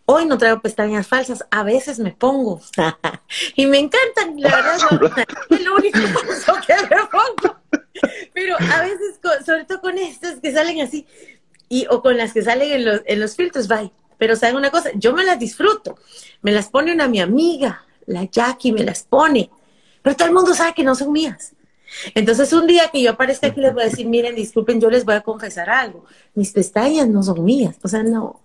Hoy 0.09 0.25
no 0.25 0.39
traigo 0.39 0.61
pestañas 0.61 1.09
falsas, 1.09 1.45
a 1.51 1.65
veces 1.65 1.99
me 1.99 2.13
pongo. 2.13 2.61
y 3.57 3.67
me 3.67 3.79
encantan, 3.79 4.41
la 4.41 4.55
verdad, 4.55 5.27
es 5.51 5.65
lo 5.65 5.75
único 5.75 5.99
que 5.99 6.75
me 6.75 7.07
pongo. 7.11 7.57
Pero 8.33 8.57
a 8.57 8.83
veces, 8.83 9.19
sobre 9.45 9.65
todo 9.65 9.81
con 9.81 9.99
estas 9.99 10.39
que 10.39 10.53
salen 10.53 10.81
así, 10.81 11.07
y, 11.69 11.87
o 11.91 12.03
con 12.03 12.17
las 12.17 12.33
que 12.33 12.43
salen 12.43 12.71
en 12.71 12.85
los, 12.85 13.01
en 13.05 13.21
los 13.21 13.35
filtros, 13.35 13.67
bye. 13.67 13.91
Pero 14.19 14.37
saben 14.37 14.57
una 14.57 14.71
cosa, 14.71 14.91
yo 14.95 15.13
me 15.13 15.25
las 15.25 15.39
disfruto. 15.39 15.99
Me 16.41 16.53
las 16.53 16.69
pone 16.69 16.93
una 16.93 17.09
mi 17.09 17.21
amiga, 17.21 17.85
la 18.07 18.25
Jackie, 18.25 18.73
me 18.73 18.85
las 18.85 19.03
pone. 19.03 19.51
Pero 20.03 20.17
todo 20.17 20.29
el 20.29 20.35
mundo 20.35 20.55
sabe 20.55 20.73
que 20.73 20.85
no 20.85 20.95
son 20.95 21.13
mías. 21.13 21.53
Entonces, 22.15 22.53
un 22.53 22.67
día 22.67 22.91
que 22.93 23.03
yo 23.03 23.13
aparezca 23.13 23.49
aquí, 23.49 23.61
les 23.61 23.73
voy 23.73 23.83
a 23.83 23.87
decir, 23.87 24.07
miren, 24.07 24.35
disculpen, 24.35 24.81
yo 24.81 24.91
les 24.91 25.05
voy 25.05 25.15
a 25.15 25.21
confesar 25.21 25.71
algo. 25.71 26.05
Mis 26.35 26.53
pestañas 26.53 27.09
no 27.09 27.23
son 27.23 27.45
mías. 27.45 27.77
O 27.83 27.89
sea, 27.89 28.03
no. 28.03 28.41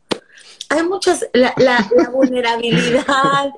Hay 0.70 0.84
muchas, 0.84 1.28
la, 1.34 1.54
la, 1.58 1.90
vulnerabilidad, 2.14 3.52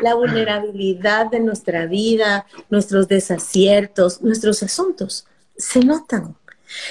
la 0.00 0.14
vulnerabilidad 0.14 1.30
de 1.30 1.40
nuestra 1.40 1.86
vida, 1.86 2.46
nuestros 2.70 3.08
desaciertos, 3.08 4.22
nuestros 4.22 4.62
asuntos, 4.62 5.26
se 5.56 5.80
notan. 5.80 6.36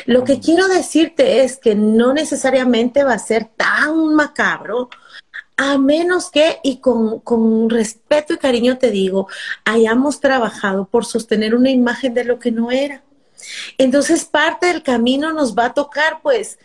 Lo 0.05 0.23
que 0.23 0.39
quiero 0.39 0.67
decirte 0.67 1.43
es 1.43 1.57
que 1.57 1.75
no 1.75 2.13
necesariamente 2.13 3.03
va 3.03 3.13
a 3.13 3.19
ser 3.19 3.45
tan 3.55 4.15
macabro 4.15 4.89
a 5.57 5.77
menos 5.77 6.31
que, 6.31 6.59
y 6.63 6.77
con, 6.77 7.69
respeto 7.69 8.33
y 8.33 8.37
cariño 8.37 8.77
te 8.77 8.91
digo, 8.91 9.27
hayamos 9.65 10.19
trabajado 10.19 10.85
por 10.85 11.05
sostener 11.05 11.55
una 11.55 11.69
imagen 11.69 12.13
de 12.13 12.23
lo 12.23 12.39
que 12.39 12.51
no 12.51 12.71
era. 12.71 13.03
Entonces 13.77 14.25
parte 14.25 14.67
del 14.67 14.83
camino 14.83 15.33
nos 15.33 15.55
va 15.57 15.65
a 15.65 15.73
tocar, 15.73 16.21
pues, 16.21 16.59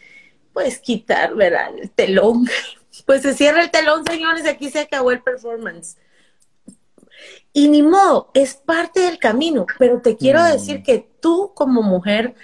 pues 0.52 0.78
quitar, 0.78 1.34
¿verdad? 1.34 1.70
El 1.78 1.90
telón. 1.90 2.48
Pues 3.06 3.22
se 3.22 3.32
cierra 3.32 3.62
el 3.62 3.70
telón, 3.70 4.04
señores, 4.04 4.44
aquí 4.44 4.70
se 4.70 4.80
acabó 4.80 5.12
el 5.12 5.22
performance. 5.22 5.96
Y 7.52 7.68
ni 7.68 7.82
modo, 7.82 8.30
es 8.34 8.54
parte 8.54 9.00
del 9.00 9.18
camino, 9.18 9.66
pero 9.78 10.00
te 10.02 10.16
quiero 10.16 10.40
mm. 10.40 10.50
decir 10.50 10.82
que 10.82 11.08
tú 11.20 11.52
como 11.54 11.82
mujer 11.82 12.34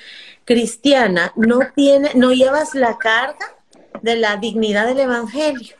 cristiana 0.44 1.32
no 1.36 1.58
tiene, 1.74 2.12
no 2.14 2.32
llevas 2.32 2.74
la 2.74 2.98
carga 2.98 3.56
de 4.02 4.16
la 4.16 4.36
dignidad 4.36 4.86
del 4.86 5.00
evangelio. 5.00 5.76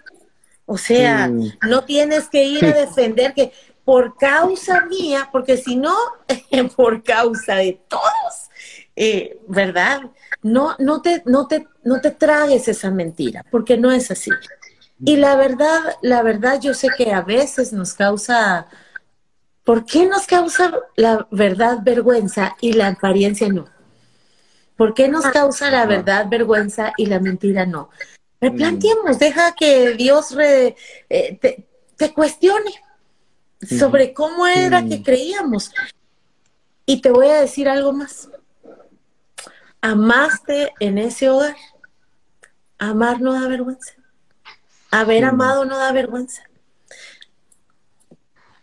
O 0.67 0.79
sea, 0.79 1.29
no 1.29 1.85
tienes 1.85 2.29
que 2.29 2.45
ir 2.45 2.65
a 2.65 2.73
defender 2.73 3.35
que 3.35 3.53
por 3.85 4.17
causa 4.17 4.87
mía, 4.87 5.29
porque 5.31 5.57
si 5.57 5.77
no, 5.77 5.95
por 6.77 7.03
causa 7.03 7.57
de 7.57 7.81
todos, 7.87 8.51
eh, 8.97 9.39
¿verdad? 9.47 10.01
No, 10.43 10.75
no, 10.79 11.03
te, 11.03 11.23
no, 11.27 11.47
te, 11.47 11.69
no 11.83 12.01
te 12.01 12.11
tragues 12.11 12.67
esa 12.69 12.91
mentira, 12.91 13.45
porque 13.51 13.77
no 13.77 13.93
es 13.93 14.11
así. 14.11 14.31
Y 15.05 15.17
la 15.17 15.37
verdad, 15.37 15.81
la 16.01 16.23
verdad, 16.23 16.61
yo 16.61 16.73
sé 16.73 16.89
que 16.97 17.13
a 17.13 17.21
veces 17.21 17.73
nos 17.73 17.93
causa, 17.93 18.67
¿por 19.65 19.85
qué 19.85 20.07
nos 20.07 20.27
causa 20.27 20.73
la 20.97 21.27
verdad 21.31 21.81
vergüenza 21.83 22.57
y 22.61 22.73
la 22.73 22.89
apariencia 22.89 23.49
no? 23.49 23.67
¿Por 24.77 24.95
qué 24.95 25.09
nos 25.09 25.27
causa 25.27 25.71
la 25.71 25.87
verdad 25.87 26.27
vergüenza 26.29 26.93
y 26.97 27.07
la 27.07 27.21
mentira 27.21 27.67
no? 27.67 27.91
Replanteemos, 28.45 29.19
deja 29.19 29.55
que 29.55 29.93
Dios 29.93 30.37
eh, 30.39 30.77
te, 31.41 32.13
cuestione 32.13 32.75
sobre 33.67 34.13
cómo 34.13 34.47
era 34.47 34.85
que 34.85 35.03
creíamos. 35.03 35.73
Y 36.85 37.01
te 37.01 37.11
voy 37.11 37.29
a 37.29 37.41
decir 37.41 37.71
algo 37.71 37.95
más. 37.95 38.29
Amaste 39.81 40.75
en 40.79 40.99
ese 40.99 41.31
hogar. 41.31 41.57
Amar 42.79 43.23
no 43.23 43.33
da 43.33 43.49
vergüenza. 43.49 43.95
Haber 44.91 45.25
amado 45.25 45.65
no 45.65 45.79
da 45.79 45.91
vergüenza. 45.93 46.43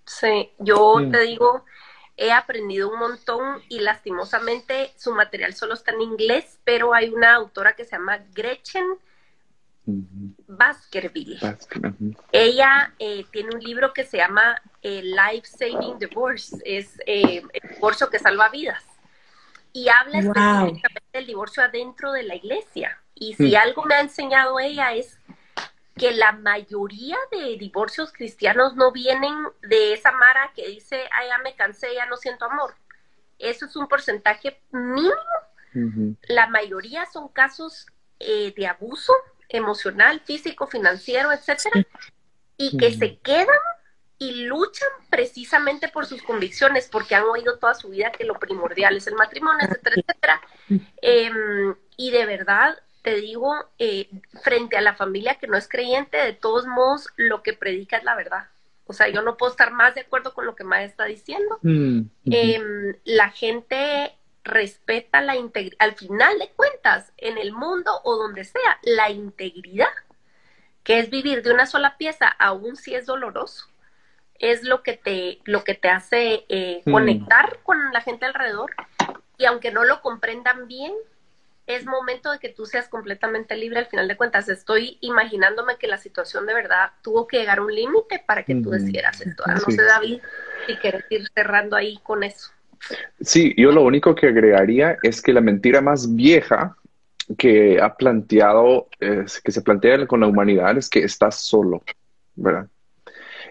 Sí, 0.05 0.51
yo 0.59 0.97
te 1.09 1.21
digo, 1.21 1.65
he 2.17 2.31
aprendido 2.31 2.87
un 2.91 2.99
montón 2.99 3.63
y 3.67 3.79
lastimosamente 3.79 4.93
su 4.95 5.11
material 5.11 5.55
solo 5.55 5.73
está 5.73 5.91
en 5.91 6.01
inglés, 6.01 6.59
pero 6.65 6.93
hay 6.93 7.09
una 7.09 7.33
autora 7.33 7.73
que 7.73 7.83
se 7.83 7.95
llama 7.95 8.19
Gretchen 8.31 8.85
Baskerville. 10.47 11.39
Ella 12.31 12.93
eh, 12.99 13.25
tiene 13.31 13.55
un 13.55 13.61
libro 13.61 13.93
que 13.93 14.03
se 14.03 14.17
llama 14.17 14.61
eh, 14.81 15.01
Life 15.03 15.47
Saving 15.47 15.99
Divorce, 15.99 16.57
es 16.65 16.99
eh, 17.05 17.41
el 17.53 17.69
divorcio 17.75 18.09
que 18.09 18.19
salva 18.19 18.49
vidas. 18.49 18.83
Y 19.73 19.87
habla 19.87 20.19
específicamente 20.19 21.07
del 21.13 21.27
divorcio 21.27 21.63
adentro 21.63 22.11
de 22.11 22.23
la 22.23 22.35
iglesia. 22.35 22.99
Y 23.15 23.35
si 23.35 23.51
mm. 23.51 23.55
algo 23.55 23.85
me 23.85 23.95
ha 23.95 24.01
enseñado 24.01 24.59
ella 24.59 24.93
es 24.93 25.17
que 25.95 26.11
la 26.11 26.33
mayoría 26.33 27.17
de 27.31 27.57
divorcios 27.57 28.11
cristianos 28.11 28.75
no 28.75 28.91
vienen 28.91 29.33
de 29.61 29.93
esa 29.93 30.11
Mara 30.11 30.51
que 30.55 30.67
dice, 30.67 31.03
ay, 31.11 31.27
ya 31.27 31.37
me 31.39 31.55
cansé, 31.55 31.93
ya 31.93 32.05
no 32.07 32.17
siento 32.17 32.45
amor. 32.45 32.75
Eso 33.39 33.65
es 33.65 33.75
un 33.75 33.87
porcentaje 33.87 34.59
mínimo. 34.71 35.13
La 36.27 36.47
mayoría 36.47 37.05
son 37.05 37.29
casos 37.29 37.87
de 38.19 38.67
abuso, 38.67 39.13
emocional, 39.51 40.21
físico, 40.21 40.67
financiero, 40.67 41.31
etcétera, 41.31 41.85
y 42.57 42.77
que 42.77 42.93
se 42.93 43.17
quedan 43.19 43.47
y 44.17 44.43
luchan 44.43 44.89
precisamente 45.09 45.87
por 45.87 46.05
sus 46.05 46.21
convicciones, 46.21 46.87
porque 46.91 47.15
han 47.15 47.23
oído 47.23 47.57
toda 47.57 47.73
su 47.73 47.89
vida 47.89 48.11
que 48.11 48.23
lo 48.23 48.39
primordial 48.39 48.97
es 48.97 49.07
el 49.07 49.15
matrimonio, 49.15 49.67
etcétera, 49.67 49.95
etcétera. 49.97 50.41
Em, 51.01 51.75
y 51.97 52.11
de 52.11 52.25
verdad, 52.27 52.77
te 53.01 53.15
digo, 53.15 53.51
eh, 53.79 54.09
frente 54.43 54.77
a 54.77 54.81
la 54.81 54.93
familia 54.93 55.35
que 55.35 55.47
no 55.47 55.57
es 55.57 55.67
creyente, 55.67 56.17
de 56.17 56.33
todos 56.33 56.67
modos, 56.67 57.07
lo 57.15 57.41
que 57.41 57.53
predica 57.53 57.97
es 57.97 58.03
la 58.03 58.15
verdad. 58.15 58.47
O 58.85 58.93
sea, 58.93 59.07
yo 59.07 59.21
no 59.21 59.37
puedo 59.37 59.51
estar 59.51 59.71
más 59.71 59.95
de 59.95 60.01
acuerdo 60.01 60.33
con 60.33 60.45
lo 60.45 60.55
que 60.55 60.65
Maya 60.65 60.85
está 60.85 61.05
diciendo. 61.05 61.57
Mm, 61.63 62.01
em, 62.25 62.95
la 63.05 63.29
gente 63.29 64.13
respeta 64.43 65.21
la 65.21 65.35
integridad, 65.35 65.77
al 65.79 65.95
final 65.95 66.39
de 66.39 66.49
cuentas, 66.49 67.11
en 67.17 67.37
el 67.37 67.53
mundo 67.53 67.91
o 68.03 68.15
donde 68.15 68.43
sea, 68.43 68.79
la 68.83 69.09
integridad, 69.09 69.93
que 70.83 70.99
es 70.99 71.09
vivir 71.09 71.43
de 71.43 71.53
una 71.53 71.65
sola 71.65 71.97
pieza, 71.97 72.27
aun 72.27 72.75
si 72.75 72.95
es 72.95 73.05
doloroso, 73.05 73.67
es 74.39 74.63
lo 74.63 74.81
que 74.81 74.93
te, 74.97 75.39
lo 75.45 75.63
que 75.63 75.75
te 75.75 75.89
hace 75.89 76.45
eh, 76.49 76.81
mm. 76.85 76.91
conectar 76.91 77.59
con 77.63 77.93
la 77.93 78.01
gente 78.01 78.25
alrededor 78.25 78.73
y 79.37 79.45
aunque 79.45 79.71
no 79.71 79.83
lo 79.83 80.01
comprendan 80.01 80.67
bien, 80.67 80.93
es 81.67 81.85
momento 81.85 82.31
de 82.31 82.39
que 82.39 82.49
tú 82.49 82.65
seas 82.65 82.87
completamente 82.89 83.55
libre 83.55 83.79
al 83.79 83.85
final 83.85 84.07
de 84.07 84.17
cuentas. 84.17 84.49
Estoy 84.49 84.97
imaginándome 85.01 85.77
que 85.77 85.87
la 85.87 85.97
situación 85.97 86.45
de 86.45 86.53
verdad 86.53 86.91
tuvo 87.01 87.27
que 87.27 87.37
llegar 87.37 87.59
a 87.59 87.61
un 87.61 87.73
límite 87.73 88.23
para 88.25 88.43
que 88.43 88.55
tú 88.55 88.71
decidieras 88.71 89.21
esto. 89.21 89.43
No 89.45 89.59
sé, 89.59 89.81
David, 89.83 90.21
si 90.65 90.75
quieres 90.77 91.05
ir 91.09 91.27
cerrando 91.33 91.75
ahí 91.75 91.99
con 92.03 92.23
eso. 92.23 92.51
Sí, 93.19 93.53
yo 93.57 93.71
lo 93.71 93.83
único 93.83 94.15
que 94.15 94.27
agregaría 94.27 94.97
es 95.03 95.21
que 95.21 95.33
la 95.33 95.41
mentira 95.41 95.81
más 95.81 96.15
vieja 96.15 96.75
que 97.37 97.79
ha 97.79 97.95
planteado, 97.95 98.87
que 98.99 99.51
se 99.51 99.61
plantea 99.61 100.05
con 100.07 100.19
la 100.19 100.27
humanidad 100.27 100.77
es 100.77 100.89
que 100.89 101.03
estás 101.03 101.35
solo, 101.35 101.83
¿verdad? 102.35 102.67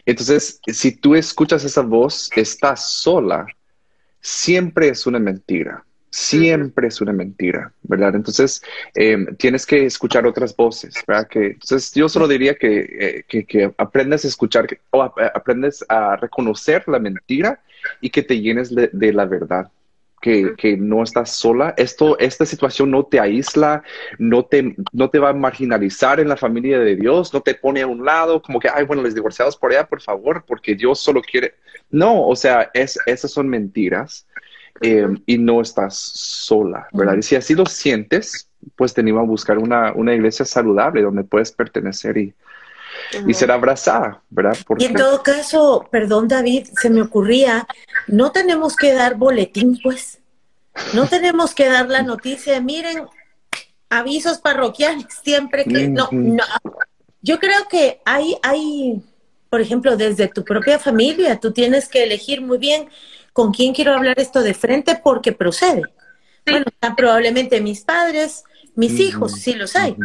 Entonces, 0.04 0.60
si 0.66 0.96
tú 0.96 1.14
escuchas 1.14 1.64
esa 1.64 1.82
voz, 1.82 2.30
estás 2.34 2.90
sola, 2.90 3.46
siempre 4.20 4.88
es 4.88 5.06
una 5.06 5.18
mentira. 5.18 5.84
Siempre 6.10 6.88
es 6.88 7.00
una 7.00 7.12
mentira, 7.12 7.72
¿verdad? 7.82 8.16
Entonces, 8.16 8.62
em, 8.94 9.36
tienes 9.36 9.64
que 9.64 9.86
escuchar 9.86 10.26
otras 10.26 10.54
voces, 10.56 10.94
¿verdad? 11.06 11.28
Que, 11.28 11.46
entonces, 11.46 11.92
yo 11.94 12.08
solo 12.08 12.26
diría 12.26 12.54
que, 12.54 13.24
eh, 13.28 13.44
que, 13.46 13.72
aprendes 13.78 14.24
a 14.24 14.28
escuchar 14.28 14.66
o 14.90 15.02
aprendes 15.02 15.84
a 15.88 16.16
reconocer 16.16 16.84
la 16.88 16.98
mentira 16.98 17.60
y 18.00 18.10
que 18.10 18.22
te 18.22 18.40
llenes 18.40 18.74
de 18.74 19.12
la 19.12 19.24
verdad 19.24 19.70
que, 20.20 20.76
no 20.78 21.02
estás 21.02 21.30
sola. 21.30 21.74
Esto, 21.76 22.18
esta 22.18 22.44
situación 22.44 22.90
no 22.90 23.04
te 23.04 23.18
aísla, 23.18 23.82
no 24.18 24.44
te, 24.44 24.76
no 24.92 25.10
te 25.10 25.18
va 25.18 25.30
a 25.30 25.34
marginalizar 25.34 26.20
en 26.20 26.28
la 26.28 26.36
familia 26.36 26.78
de 26.78 26.96
Dios, 26.96 27.32
no 27.32 27.40
te 27.40 27.54
pone 27.54 27.82
a 27.82 27.86
un 27.86 28.04
lado 28.04 28.42
como 28.42 28.60
que, 28.60 28.68
ay, 28.72 28.84
bueno, 28.84 29.02
les 29.02 29.14
divorciados 29.14 29.56
por 29.56 29.72
allá, 29.72 29.86
por 29.86 30.00
favor, 30.00 30.44
porque 30.46 30.74
Dios 30.74 31.00
solo 31.00 31.22
quiere. 31.22 31.54
No, 31.90 32.26
o 32.26 32.36
sea, 32.36 32.70
es, 32.74 32.98
esas 33.06 33.30
son 33.30 33.48
mentiras 33.48 34.26
eh, 34.80 35.08
y 35.26 35.38
no 35.38 35.60
estás 35.60 35.96
sola, 35.96 36.88
¿verdad? 36.92 37.16
Y 37.18 37.22
si 37.22 37.36
así 37.36 37.54
lo 37.54 37.66
sientes, 37.66 38.48
pues 38.76 38.94
te 38.94 39.00
animo 39.00 39.20
a 39.20 39.24
buscar 39.24 39.58
una, 39.58 39.92
una 39.92 40.14
iglesia 40.14 40.44
saludable 40.44 41.02
donde 41.02 41.24
puedes 41.24 41.52
pertenecer 41.52 42.16
y, 42.16 42.34
y 43.26 43.34
ser 43.34 43.50
abrazada, 43.50 44.22
¿verdad? 44.30 44.56
Y 44.78 44.84
en 44.84 44.94
todo 44.94 45.22
caso, 45.22 45.86
perdón 45.90 46.28
David, 46.28 46.68
se 46.80 46.90
me 46.90 47.02
ocurría, 47.02 47.66
no 48.06 48.32
tenemos 48.32 48.76
que 48.76 48.92
dar 48.92 49.16
boletín, 49.16 49.78
pues. 49.82 50.18
No 50.94 51.06
tenemos 51.06 51.54
que 51.54 51.68
dar 51.68 51.88
la 51.88 52.02
noticia, 52.02 52.60
miren, 52.60 53.04
avisos 53.88 54.38
parroquiales 54.38 55.06
siempre 55.22 55.64
que 55.64 55.88
no, 55.88 56.08
no. 56.12 56.44
Yo 57.22 57.38
creo 57.38 57.66
que 57.68 58.00
hay, 58.04 58.36
hay, 58.42 59.02
por 59.50 59.60
ejemplo, 59.60 59.96
desde 59.96 60.28
tu 60.28 60.44
propia 60.44 60.78
familia, 60.78 61.38
tú 61.38 61.52
tienes 61.52 61.88
que 61.88 62.04
elegir 62.04 62.40
muy 62.40 62.58
bien 62.58 62.88
con 63.32 63.52
quién 63.52 63.74
quiero 63.74 63.94
hablar 63.94 64.18
esto 64.18 64.42
de 64.42 64.54
frente 64.54 65.00
porque 65.02 65.32
procede. 65.32 65.82
Bueno, 66.46 66.66
probablemente 66.96 67.60
mis 67.60 67.82
padres, 67.82 68.44
mis 68.74 68.98
hijos, 68.98 69.32
si 69.32 69.54
los 69.54 69.76
hay. 69.76 69.96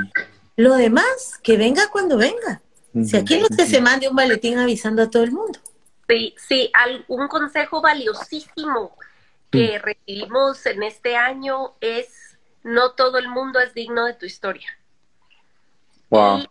Lo 0.56 0.76
demás, 0.76 1.40
que 1.44 1.58
venga 1.58 1.90
cuando 1.92 2.18
venga. 2.18 2.62
Si 3.04 3.18
aquí 3.18 3.38
no 3.40 3.48
se 3.48 3.82
mande 3.82 4.08
un 4.08 4.16
boletín 4.16 4.58
avisando 4.58 5.04
a 5.04 5.10
todo 5.10 5.24
el 5.24 5.32
mundo. 5.32 5.60
Sí, 6.08 6.36
sí, 6.38 6.72
un 7.08 7.28
consejo 7.28 7.82
valiosísimo 7.82 8.96
que 9.52 9.80
recibimos 9.80 10.66
en 10.66 10.84
este 10.84 11.16
año 11.16 11.74
es 11.82 12.38
no 12.64 12.92
todo 12.92 13.18
el 13.18 13.28
mundo 13.28 13.60
es 13.60 13.74
digno 13.74 14.06
de 14.06 14.14
tu 14.14 14.26
historia. 14.26 14.68
Wow. 16.10 16.46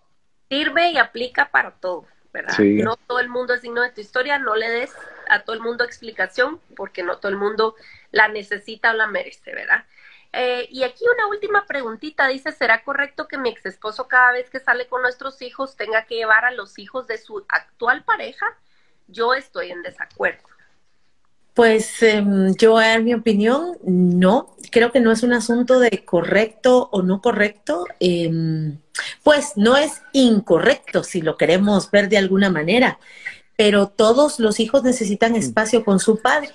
sirve 0.48 0.90
y 0.90 0.98
aplica 0.98 1.50
para 1.50 1.70
todo, 1.70 2.06
¿verdad? 2.32 2.58
No 2.58 2.96
todo 2.96 3.20
el 3.20 3.28
mundo 3.28 3.54
es 3.54 3.62
digno 3.62 3.82
de 3.82 3.90
tu 3.90 4.00
historia, 4.00 4.38
no 4.38 4.54
le 4.54 4.68
des 4.68 4.90
a 5.34 5.44
todo 5.44 5.54
el 5.54 5.62
mundo 5.62 5.84
explicación 5.84 6.60
porque 6.76 7.02
no 7.02 7.18
todo 7.18 7.30
el 7.30 7.38
mundo 7.38 7.74
la 8.10 8.28
necesita 8.28 8.90
o 8.90 8.94
la 8.94 9.06
merece, 9.06 9.54
¿verdad? 9.54 9.84
Eh, 10.32 10.66
y 10.70 10.82
aquí 10.82 11.04
una 11.14 11.28
última 11.28 11.64
preguntita, 11.66 12.26
dice, 12.26 12.50
¿será 12.50 12.82
correcto 12.82 13.28
que 13.28 13.38
mi 13.38 13.50
ex 13.50 13.66
esposo 13.66 14.08
cada 14.08 14.32
vez 14.32 14.50
que 14.50 14.58
sale 14.58 14.88
con 14.88 15.02
nuestros 15.02 15.40
hijos 15.42 15.76
tenga 15.76 16.06
que 16.06 16.16
llevar 16.16 16.44
a 16.44 16.50
los 16.50 16.78
hijos 16.78 17.06
de 17.06 17.18
su 17.18 17.44
actual 17.48 18.02
pareja? 18.02 18.46
Yo 19.06 19.34
estoy 19.34 19.70
en 19.70 19.82
desacuerdo. 19.82 20.42
Pues 21.54 22.02
em, 22.02 22.52
yo, 22.56 22.82
en 22.82 23.04
mi 23.04 23.14
opinión, 23.14 23.78
no. 23.84 24.56
Creo 24.72 24.90
que 24.90 24.98
no 24.98 25.12
es 25.12 25.22
un 25.22 25.32
asunto 25.32 25.78
de 25.78 26.04
correcto 26.04 26.88
o 26.90 27.02
no 27.02 27.22
correcto. 27.22 27.86
Em, 28.00 28.78
pues 29.22 29.52
no 29.56 29.76
es 29.76 30.02
incorrecto 30.12 31.04
si 31.04 31.22
lo 31.22 31.36
queremos 31.36 31.92
ver 31.92 32.08
de 32.08 32.18
alguna 32.18 32.50
manera, 32.50 32.98
pero 33.56 33.88
todos 33.88 34.38
los 34.38 34.60
hijos 34.60 34.82
necesitan 34.82 35.36
espacio 35.36 35.84
con 35.84 36.00
su 36.00 36.20
padre. 36.20 36.50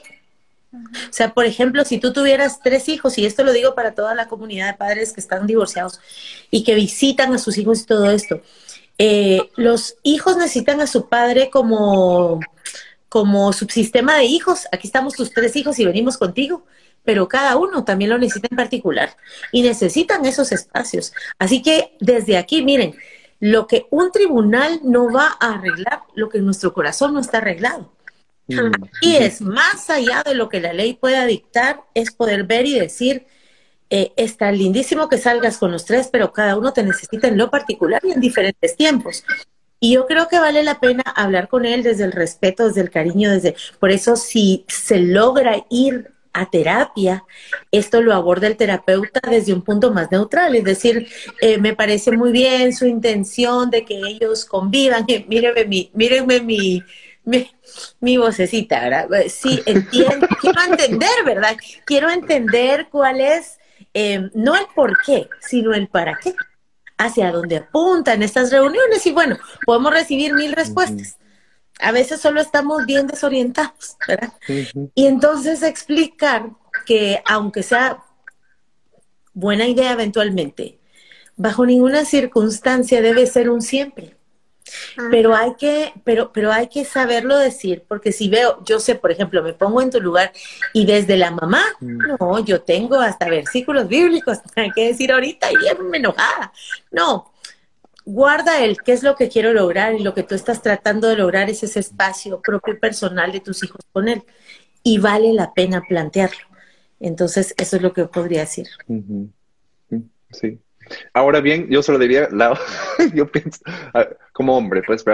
O 0.71 1.11
sea, 1.13 1.33
por 1.33 1.45
ejemplo, 1.45 1.83
si 1.83 1.97
tú 1.97 2.13
tuvieras 2.13 2.59
tres 2.61 2.89
hijos, 2.89 3.17
y 3.17 3.25
esto 3.25 3.43
lo 3.43 3.53
digo 3.53 3.73
para 3.73 3.95
toda 3.95 4.13
la 4.13 4.27
comunidad 4.27 4.67
de 4.67 4.77
padres 4.77 5.13
que 5.13 5.19
están 5.19 5.47
divorciados 5.47 5.99
y 6.51 6.63
que 6.63 6.75
visitan 6.75 7.33
a 7.33 7.39
sus 7.39 7.57
hijos 7.57 7.81
y 7.81 7.85
todo 7.85 8.11
esto, 8.11 8.41
eh, 8.97 9.49
los 9.55 9.95
hijos 10.03 10.37
necesitan 10.37 10.81
a 10.81 10.87
su 10.87 11.07
padre 11.07 11.49
como, 11.49 12.39
como 13.07 13.51
subsistema 13.53 14.17
de 14.17 14.25
hijos. 14.25 14.67
Aquí 14.71 14.87
estamos 14.87 15.15
tus 15.15 15.31
tres 15.31 15.55
hijos 15.55 15.79
y 15.79 15.85
venimos 15.85 16.17
contigo, 16.17 16.65
pero 17.03 17.27
cada 17.27 17.55
uno 17.57 17.83
también 17.83 18.11
lo 18.11 18.19
necesita 18.19 18.49
en 18.51 18.57
particular 18.57 19.15
y 19.51 19.63
necesitan 19.63 20.25
esos 20.25 20.51
espacios. 20.51 21.13
Así 21.39 21.61
que 21.63 21.95
desde 21.99 22.37
aquí, 22.37 22.61
miren, 22.61 22.95
lo 23.39 23.67
que 23.67 23.87
un 23.89 24.11
tribunal 24.11 24.81
no 24.83 25.11
va 25.11 25.37
a 25.39 25.53
arreglar, 25.53 26.03
lo 26.15 26.29
que 26.29 26.39
en 26.39 26.45
nuestro 26.45 26.73
corazón 26.73 27.13
no 27.13 27.19
está 27.19 27.37
arreglado. 27.37 27.91
Y 29.01 29.15
es 29.15 29.41
más 29.41 29.89
allá 29.89 30.23
de 30.23 30.33
lo 30.33 30.49
que 30.49 30.59
la 30.59 30.73
ley 30.73 30.95
pueda 30.95 31.25
dictar, 31.25 31.81
es 31.93 32.11
poder 32.11 32.45
ver 32.45 32.65
y 32.65 32.79
decir, 32.79 33.27
eh, 33.91 34.11
está 34.17 34.51
lindísimo 34.51 35.07
que 35.07 35.17
salgas 35.17 35.57
con 35.57 35.71
los 35.71 35.85
tres, 35.85 36.09
pero 36.11 36.33
cada 36.33 36.57
uno 36.57 36.73
te 36.73 36.83
necesita 36.83 37.27
en 37.27 37.37
lo 37.37 37.49
particular 37.49 38.01
y 38.03 38.11
en 38.11 38.19
diferentes 38.19 38.75
tiempos. 38.75 39.23
Y 39.79 39.93
yo 39.93 40.07
creo 40.07 40.27
que 40.27 40.39
vale 40.39 40.63
la 40.63 40.79
pena 40.79 41.03
hablar 41.15 41.47
con 41.47 41.65
él 41.65 41.83
desde 41.83 42.03
el 42.03 42.11
respeto, 42.11 42.67
desde 42.67 42.81
el 42.81 42.89
cariño, 42.89 43.31
desde... 43.31 43.55
Por 43.79 43.91
eso 43.91 44.15
si 44.15 44.65
se 44.67 44.99
logra 44.99 45.65
ir 45.69 46.11
a 46.39 46.49
terapia, 46.49 47.25
esto 47.71 48.01
lo 48.01 48.13
aborda 48.13 48.47
el 48.47 48.55
terapeuta 48.55 49.19
desde 49.29 49.53
un 49.53 49.61
punto 49.61 49.91
más 49.91 50.09
neutral, 50.09 50.55
es 50.55 50.63
decir, 50.63 51.07
eh, 51.41 51.57
me 51.57 51.75
parece 51.75 52.11
muy 52.11 52.31
bien 52.31 52.73
su 52.73 52.85
intención 52.85 53.69
de 53.69 53.83
que 53.83 53.95
ellos 53.95 54.45
convivan, 54.45 55.05
mírenme 55.27 55.65
mi, 55.65 55.91
mírenme 55.93 56.39
mi, 56.39 56.83
mi, 57.99 58.17
vocecita, 58.17 58.79
¿verdad? 58.81 59.13
Eh, 59.13 59.29
sí, 59.29 59.61
entiendo, 59.65 60.27
quiero 60.39 60.61
entender, 60.61 61.25
¿verdad? 61.25 61.57
Quiero 61.85 62.09
entender 62.09 62.87
cuál 62.89 63.19
es, 63.19 63.59
eh, 63.93 64.29
no 64.33 64.55
el 64.55 64.65
por 64.73 64.97
qué, 65.05 65.27
sino 65.41 65.73
el 65.73 65.89
para 65.89 66.17
qué, 66.23 66.33
hacia 66.97 67.31
dónde 67.31 67.57
apuntan 67.57 68.23
estas 68.23 68.51
reuniones 68.51 69.05
y 69.05 69.11
bueno, 69.11 69.37
podemos 69.65 69.93
recibir 69.93 70.33
mil 70.33 70.53
respuestas. 70.53 71.18
A 71.79 71.91
veces 71.91 72.21
solo 72.21 72.41
estamos 72.41 72.85
bien 72.85 73.07
desorientados, 73.07 73.97
¿verdad? 74.07 74.33
Y 74.93 75.07
entonces 75.07 75.63
explicar 75.63 76.49
que 76.85 77.21
aunque 77.25 77.63
sea 77.63 78.03
buena 79.33 79.67
idea 79.67 79.93
eventualmente, 79.93 80.79
bajo 81.35 81.65
ninguna 81.65 82.03
circunstancia 82.05 83.01
debe 83.01 83.25
ser 83.25 83.49
un 83.49 83.61
siempre. 83.61 84.15
Pero 85.09 85.35
hay 85.35 85.55
que, 85.55 85.93
pero, 86.03 86.31
pero 86.31 86.51
hay 86.51 86.67
que 86.67 86.85
saberlo 86.85 87.37
decir, 87.37 87.83
porque 87.87 88.11
si 88.11 88.29
veo, 88.29 88.63
yo 88.65 88.79
sé, 88.79 88.95
por 88.95 89.11
ejemplo, 89.11 89.41
me 89.41 89.53
pongo 89.53 89.81
en 89.81 89.89
tu 89.89 89.99
lugar 89.99 90.31
y 90.73 90.85
desde 90.85 91.17
la 91.17 91.31
mamá, 91.31 91.63
mm. 91.79 91.97
no, 92.19 92.39
yo 92.45 92.61
tengo 92.61 92.99
hasta 92.99 93.29
versículos 93.29 93.87
bíblicos, 93.87 94.39
hay 94.55 94.71
que 94.75 94.87
decir 94.87 95.11
ahorita 95.11 95.51
y 95.51 95.57
bien 95.57 95.77
enojada. 95.93 96.51
No, 96.91 97.31
guarda 98.09 98.63
el 98.63 98.77
qué 98.81 98.93
es 98.93 99.03
lo 99.03 99.15
que 99.15 99.29
quiero 99.29 99.53
lograr 99.53 99.93
y 99.93 99.99
lo 99.99 100.13
que 100.13 100.23
tú 100.23 100.33
estás 100.33 100.61
tratando 100.61 101.07
de 101.07 101.15
lograr 101.15 101.49
es 101.49 101.61
ese 101.63 101.79
espacio 101.79 102.41
propio 102.41 102.73
y 102.73 102.77
personal 102.77 103.31
de 103.31 103.39
tus 103.39 103.63
hijos 103.63 103.81
con 103.91 104.07
él. 104.07 104.23
Y 104.83 104.97
vale 104.97 105.33
la 105.33 105.53
pena 105.53 105.81
plantearlo. 105.87 106.47
Entonces, 106.99 107.53
eso 107.57 107.75
es 107.75 107.81
lo 107.81 107.93
que 107.93 108.05
podría 108.05 108.41
decir. 108.41 108.67
Sí. 110.31 110.59
Ahora 111.13 111.39
bien, 111.39 111.69
yo 111.69 111.83
solo 111.83 111.99
diría, 111.99 112.27
yo 113.13 113.31
pienso, 113.31 113.59
como 114.33 114.57
hombre, 114.57 114.81
pues. 114.85 115.05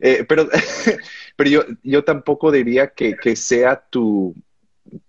Eh, 0.00 0.24
pero 0.28 0.48
pero 1.36 1.50
yo, 1.50 1.62
yo 1.82 2.02
tampoco 2.02 2.50
diría 2.50 2.88
que, 2.88 3.16
que 3.16 3.36
sea 3.36 3.80
tu, 3.90 4.34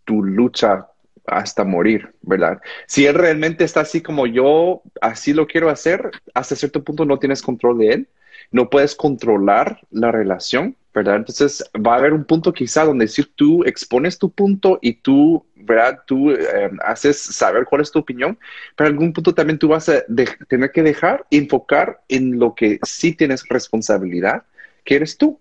tu 0.05 0.23
lucha 0.23 0.90
hasta 1.25 1.63
morir, 1.63 2.13
¿verdad? 2.21 2.61
Si 2.87 3.05
él 3.05 3.15
realmente 3.15 3.63
está 3.63 3.81
así 3.81 4.01
como 4.01 4.27
yo, 4.27 4.81
así 5.01 5.33
lo 5.33 5.47
quiero 5.47 5.69
hacer, 5.69 6.11
hasta 6.33 6.55
cierto 6.55 6.83
punto 6.83 7.05
no 7.05 7.19
tienes 7.19 7.41
control 7.41 7.79
de 7.79 7.87
él, 7.89 8.07
no 8.51 8.69
puedes 8.69 8.95
controlar 8.95 9.79
la 9.91 10.11
relación, 10.11 10.75
¿verdad? 10.93 11.15
Entonces 11.15 11.63
va 11.75 11.93
a 11.93 11.97
haber 11.97 12.13
un 12.13 12.25
punto 12.25 12.53
quizá 12.53 12.83
donde 12.83 13.07
si 13.07 13.23
tú 13.23 13.63
expones 13.63 14.17
tu 14.17 14.31
punto 14.31 14.77
y 14.81 14.93
tú, 14.95 15.45
¿verdad? 15.55 15.99
Tú 16.05 16.31
em, 16.31 16.77
haces 16.83 17.17
saber 17.17 17.65
cuál 17.65 17.81
es 17.81 17.91
tu 17.91 17.99
opinión, 17.99 18.37
pero 18.75 18.89
en 18.89 18.95
algún 18.95 19.13
punto 19.13 19.33
también 19.33 19.57
tú 19.57 19.69
vas 19.69 19.87
a 19.87 20.03
tener 20.49 20.71
que 20.71 20.83
dejar, 20.83 21.25
enfocar 21.31 22.01
en 22.09 22.39
lo 22.39 22.55
que 22.55 22.79
sí 22.83 23.13
tienes 23.13 23.47
responsabilidad, 23.47 24.43
que 24.83 24.95
eres 24.95 25.17
tú, 25.17 25.39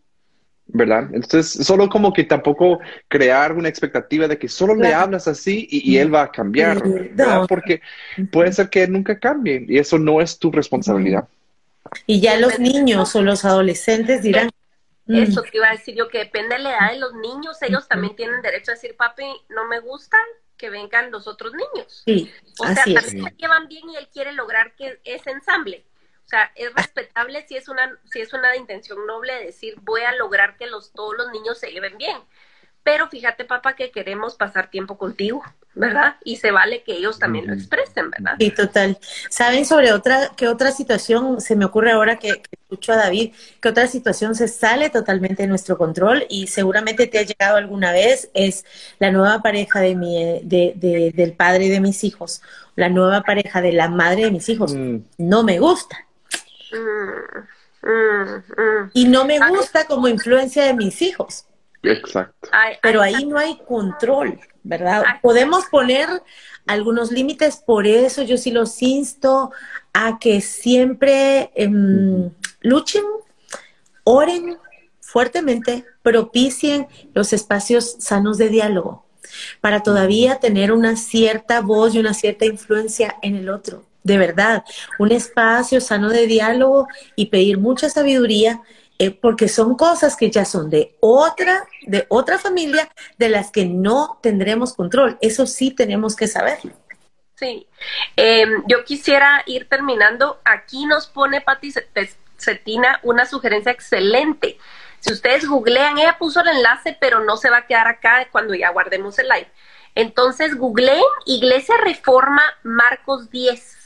¿verdad? 0.73 1.09
Entonces, 1.13 1.67
solo 1.67 1.89
como 1.89 2.13
que 2.13 2.25
tampoco 2.25 2.81
crear 3.09 3.53
una 3.53 3.69
expectativa 3.69 4.29
de 4.29 4.39
que 4.39 4.49
solo 4.49 4.75
le 4.75 4.95
hablas 4.95 5.29
así 5.29 5.67
y, 5.71 5.97
él 5.99 6.15
va 6.15 6.23
a 6.23 6.31
cambiar, 6.31 6.83
¿verdad? 6.83 7.47
Porque 7.49 7.81
puede 8.31 8.53
ser 8.53 8.69
que 8.69 8.85
él 8.85 8.93
nunca 8.93 9.19
cambie 9.19 9.65
y 9.69 9.79
eso 9.79 9.99
no 9.99 10.21
es 10.21 10.39
tu 10.39 10.51
responsabilidad. 10.51 11.29
Y 12.07 12.21
ya 12.21 12.37
los 12.39 12.59
niños 12.59 13.15
o 13.17 13.23
los 13.23 13.45
adolescentes 13.45 14.23
dirán, 14.23 14.51
eso 15.09 15.43
te 15.43 15.57
iba 15.57 15.69
a 15.69 15.73
decir 15.73 15.95
yo, 15.97 16.09
que 16.09 16.19
depende 16.19 16.57
de 16.57 16.63
la 16.63 16.71
edad 16.71 16.93
de 16.93 16.99
los 16.99 17.15
niños, 17.15 17.61
ellos 17.63 17.89
también 17.89 18.15
tienen 18.15 18.43
derecho 18.43 18.71
a 18.71 18.75
decir, 18.75 18.97
papi, 18.97 19.25
no 19.49 19.67
me 19.67 19.81
gustan, 19.81 20.21
que 20.57 20.71
vengan 20.71 21.11
los 21.11 21.27
otros 21.27 21.53
niños. 21.53 22.03
Sí, 22.05 22.31
o 22.59 22.67
sea, 22.67 22.85
también 22.85 23.03
se 23.03 23.35
llevan 23.39 23.67
bien 23.67 23.89
y 23.89 23.97
él 23.97 24.09
quiere 24.13 24.33
lograr 24.35 24.75
que 24.77 25.01
ese 25.05 25.31
ensamble. 25.31 25.85
O 26.31 26.37
sea, 26.37 26.53
es 26.55 26.73
respetable 26.73 27.45
si 27.49 27.57
es 27.57 27.69
una, 27.69 27.99
si 28.05 28.21
es 28.21 28.33
una 28.33 28.55
intención 28.55 29.05
noble 29.05 29.35
de 29.35 29.47
decir 29.47 29.75
voy 29.83 30.03
a 30.03 30.15
lograr 30.15 30.57
que 30.57 30.69
los, 30.69 30.93
todos 30.93 31.17
los 31.19 31.33
niños 31.33 31.59
se 31.59 31.73
lleven 31.73 31.99
bien. 31.99 32.19
Pero 32.85 33.09
fíjate, 33.09 33.45
papá, 33.45 33.75
que 33.75 33.91
queremos 33.91 34.37
pasar 34.37 34.71
tiempo 34.71 34.97
contigo, 34.97 35.43
¿verdad? 35.75 36.19
Y 36.23 36.37
se 36.37 36.53
vale 36.53 36.85
que 36.85 36.93
ellos 36.93 37.19
también 37.19 37.49
lo 37.49 37.53
expresen, 37.53 38.13
¿verdad? 38.13 38.37
Sí, 38.39 38.53
total. 38.53 38.97
¿Saben 39.29 39.67
sobre 39.67 39.93
otra, 39.93 40.31
qué 40.37 40.47
otra 40.47 40.71
situación 40.71 41.41
se 41.41 41.57
me 41.57 41.65
ocurre 41.65 41.91
ahora 41.91 42.17
que, 42.17 42.41
escucho 42.53 42.93
a 42.93 42.97
David? 42.97 43.35
¿Qué 43.61 43.69
otra 43.69 43.89
situación 43.89 44.37
se 44.37 44.47
sale 44.47 44.89
totalmente 44.89 45.43
de 45.43 45.49
nuestro 45.49 45.77
control 45.77 46.27
y 46.29 46.47
seguramente 46.47 47.09
te 47.09 47.19
ha 47.19 47.23
llegado 47.23 47.57
alguna 47.57 47.91
vez? 47.91 48.31
Es 48.35 48.65
la 49.01 49.11
nueva 49.11 49.43
pareja 49.43 49.81
de 49.81 49.97
mi, 49.97 50.41
de, 50.45 50.75
de, 50.77 51.11
del 51.13 51.33
padre 51.33 51.69
de 51.69 51.81
mis 51.81 52.05
hijos, 52.05 52.41
la 52.77 52.89
nueva 52.89 53.23
pareja 53.23 53.61
de 53.61 53.73
la 53.73 53.89
madre 53.89 54.27
de 54.27 54.31
mis 54.31 54.49
hijos. 54.49 54.75
Mm. 54.75 54.99
No 55.19 55.43
me 55.43 55.59
gusta. 55.59 56.07
Mm, 56.73 57.89
mm, 57.89 58.91
y 58.93 59.05
no 59.07 59.25
me 59.25 59.39
gusta 59.49 59.87
como 59.87 60.09
influencia 60.09 60.65
de 60.65 60.75
mis 60.75 61.03
hijos. 61.03 61.47
Exacto. 61.83 62.51
Pero 62.83 63.01
ahí 63.01 63.25
no 63.25 63.39
hay 63.39 63.59
control, 63.67 64.39
¿verdad? 64.63 65.05
Podemos 65.23 65.65
poner 65.67 66.09
algunos 66.67 67.11
límites, 67.11 67.57
por 67.57 67.87
eso 67.87 68.23
yo 68.23 68.37
sí 68.37 68.51
los 68.51 68.83
insto 68.83 69.51
a 69.93 70.19
que 70.19 70.41
siempre 70.41 71.51
em, 71.55 72.31
luchen, 72.61 73.05
oren 74.05 74.59
fuertemente, 75.01 75.85
propicien 76.03 76.87
los 77.15 77.33
espacios 77.33 77.97
sanos 77.99 78.39
de 78.39 78.49
diálogo 78.49 79.05
para 79.61 79.83
todavía 79.83 80.37
tener 80.37 80.73
una 80.73 80.97
cierta 80.97 81.61
voz 81.61 81.95
y 81.95 81.99
una 81.99 82.15
cierta 82.15 82.45
influencia 82.45 83.17
en 83.23 83.37
el 83.37 83.49
otro. 83.49 83.85
De 84.03 84.19
verdad, 84.19 84.65
un 84.99 85.13
espacio 85.13 85.81
sano 85.81 86.09
de 86.09 86.27
diálogo 86.27 86.87
y 87.17 87.27
pedir 87.27 87.59
mucha 87.59 87.89
sabiduría 87.91 88.63
eh, 88.99 89.11
porque 89.11 89.49
son 89.49 89.77
cosas 89.77 90.15
que 90.15 90.31
ya 90.31 90.45
son 90.45 90.69
de 90.69 90.95
otra, 91.01 91.67
de 91.87 92.05
otra 92.11 92.39
familia, 92.39 92.91
de 93.17 93.31
las 93.31 93.51
que 93.51 93.65
no 93.65 94.19
tendremos 94.23 94.75
control. 94.75 95.17
Eso 95.23 95.47
sí 95.47 95.71
tenemos 95.71 96.15
que 96.15 96.27
saberlo. 96.27 96.73
Sí, 97.35 97.67
em, 98.17 98.63
yo 98.67 98.85
quisiera 98.85 99.43
ir 99.47 99.67
terminando. 99.71 100.39
Aquí 100.45 100.85
nos 100.85 101.07
pone 101.07 101.41
Pati 101.41 101.73
Cetina 102.37 103.01
una 103.03 103.25
sugerencia 103.25 103.73
excelente. 103.73 104.59
Si 104.99 105.15
ustedes 105.15 105.49
googlean, 105.49 105.97
ella 105.97 106.19
puso 106.19 106.43
el 106.43 106.49
enlace, 106.49 106.95
pero 107.01 107.25
no 107.25 107.39
se 107.39 107.49
va 107.49 107.59
a 107.59 107.67
quedar 107.67 107.89
acá 107.89 108.29
cuando 108.31 108.55
ya 108.55 108.69
guardemos 108.69 109.19
el 109.19 109.29
live. 109.29 109.51
Entonces, 109.95 110.59
googleen 110.59 111.03
Iglesia 111.25 111.79
Reforma 111.79 112.43
Marcos 112.63 113.31
10. 113.31 113.80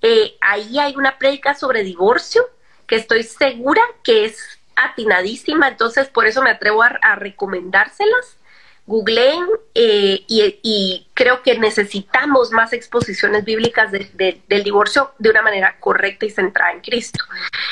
Eh, 0.00 0.36
ahí 0.40 0.78
hay 0.78 0.96
una 0.96 1.18
prédica 1.18 1.54
sobre 1.54 1.82
divorcio 1.82 2.44
que 2.86 2.96
estoy 2.96 3.22
segura 3.22 3.82
que 4.02 4.26
es 4.26 4.60
atinadísima, 4.76 5.68
entonces 5.68 6.08
por 6.08 6.26
eso 6.26 6.42
me 6.42 6.50
atrevo 6.50 6.82
a, 6.82 7.14
recomendárselas. 7.16 8.38
Googleen 8.84 9.46
eh, 9.74 10.24
y, 10.26 11.06
creo 11.14 11.42
que 11.42 11.56
necesitamos 11.56 12.50
más 12.50 12.72
exposiciones 12.72 13.44
bíblicas 13.44 13.92
del 13.92 14.64
divorcio 14.64 15.12
de 15.18 15.30
una 15.30 15.40
manera 15.40 15.76
correcta 15.78 16.26
y 16.26 16.30
centrada 16.30 16.72
en 16.72 16.80
Cristo. 16.80 17.24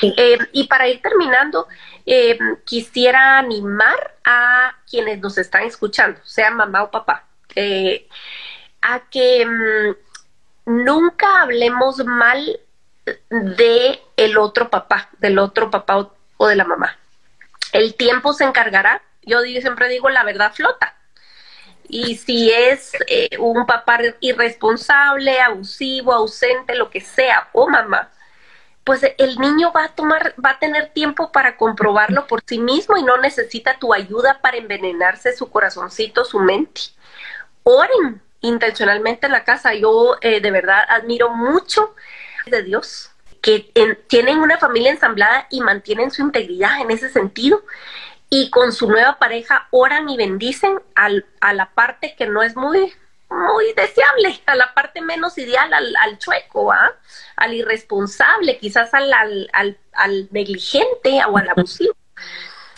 Eh, 0.03 0.39
y 0.53 0.69
para 0.69 0.89
ir 0.89 1.03
terminando, 1.03 1.67
eh, 2.07 2.39
quisiera 2.65 3.39
animar 3.39 4.15
a 4.25 4.77
quienes 4.89 5.19
nos 5.19 5.37
están 5.37 5.65
escuchando, 5.65 6.21
sea 6.25 6.53
mamá 6.53 6.85
o 6.85 6.91
papá, 6.93 7.27
a 8.83 9.01
que 9.11 9.45
mm, 9.45 10.10
nunca 10.71 11.43
hablemos 11.43 12.05
mal 12.05 12.61
de 13.31 14.01
el 14.17 14.39
otro 14.39 14.71
papá, 14.71 15.11
del 15.19 15.39
otro 15.39 15.71
papá 15.71 16.09
o, 16.37 16.47
de 16.47 16.57
la 16.57 16.65
mamá. 16.65 16.97
El 17.73 17.95
tiempo 17.95 18.33
se 18.33 18.45
encargará. 18.45 19.03
Yo 19.23 19.41
siempre 19.43 19.89
digo, 19.89 20.09
la 20.09 20.25
verdad 20.25 20.53
flota. 20.55 20.95
Y 21.89 22.17
si 22.17 22.51
es 22.53 22.93
eh, 23.09 23.37
un 23.39 23.67
papá 23.67 23.99
irresponsable, 24.21 25.41
abusivo, 25.41 26.13
ausente, 26.13 26.77
lo 26.77 26.89
que 26.89 27.01
sea, 27.01 27.49
o 27.53 27.69
mamá, 27.69 28.11
pues 28.85 29.03
el 29.19 29.39
niño 29.39 29.73
va 29.73 29.87
a 29.87 29.95
tomar, 29.95 30.35
va 30.43 30.51
a 30.51 30.59
tener 30.61 30.91
tiempo 30.91 31.33
para 31.33 31.57
comprobarlo 31.57 32.29
por 32.29 32.43
sí 32.47 32.59
mismo 32.59 32.97
y 32.97 33.03
no 33.03 33.17
necesita 33.19 33.79
tu 33.79 33.93
ayuda 33.93 34.41
para 34.41 34.57
envenenarse 34.57 35.37
su 35.37 35.51
corazoncito, 35.51 36.25
su 36.25 36.39
mente. 36.39 36.83
Oren 37.65 38.23
intencionalmente 38.41 39.27
en 39.27 39.33
la 39.33 39.45
casa. 39.45 39.75
Yo 39.75 40.17
eh, 40.21 40.41
de 40.41 40.51
verdad 40.51 40.85
admiro 40.89 41.31
mucho 41.31 41.95
de 42.47 42.63
Dios, 42.63 43.11
que 43.41 43.61
tienen 44.09 44.39
una 44.39 44.59
familia 44.59 44.91
ensamblada 44.91 45.47
y 45.51 45.61
mantienen 45.61 46.11
su 46.11 46.23
integridad 46.23 46.81
en 46.81 46.91
ese 46.91 47.11
sentido. 47.11 47.63
Y 48.29 48.51
con 48.51 48.73
su 48.73 48.89
nueva 48.89 49.19
pareja 49.19 49.67
oran 49.71 50.09
y 50.09 50.17
bendicen 50.17 50.81
al, 50.95 51.27
a 51.41 51.53
la 51.53 51.71
parte 51.71 52.15
que 52.17 52.27
no 52.27 52.43
es 52.43 52.55
muy, 52.55 52.93
muy 53.29 53.73
deseable, 53.75 54.41
a 54.47 54.55
la 54.55 54.73
parte 54.75 55.01
menos 55.01 55.37
ideal, 55.39 55.73
al, 55.73 55.95
al 55.97 56.19
chueco, 56.19 56.73
¿ah? 56.73 56.93
al 57.37 57.55
irresponsable, 57.55 58.59
quizás 58.59 58.95
al, 58.95 59.13
al, 59.13 59.79
al, 59.93 60.29
negligente 60.31 61.21
o 61.29 61.39
al 61.39 61.49
abusivo. 61.57 61.95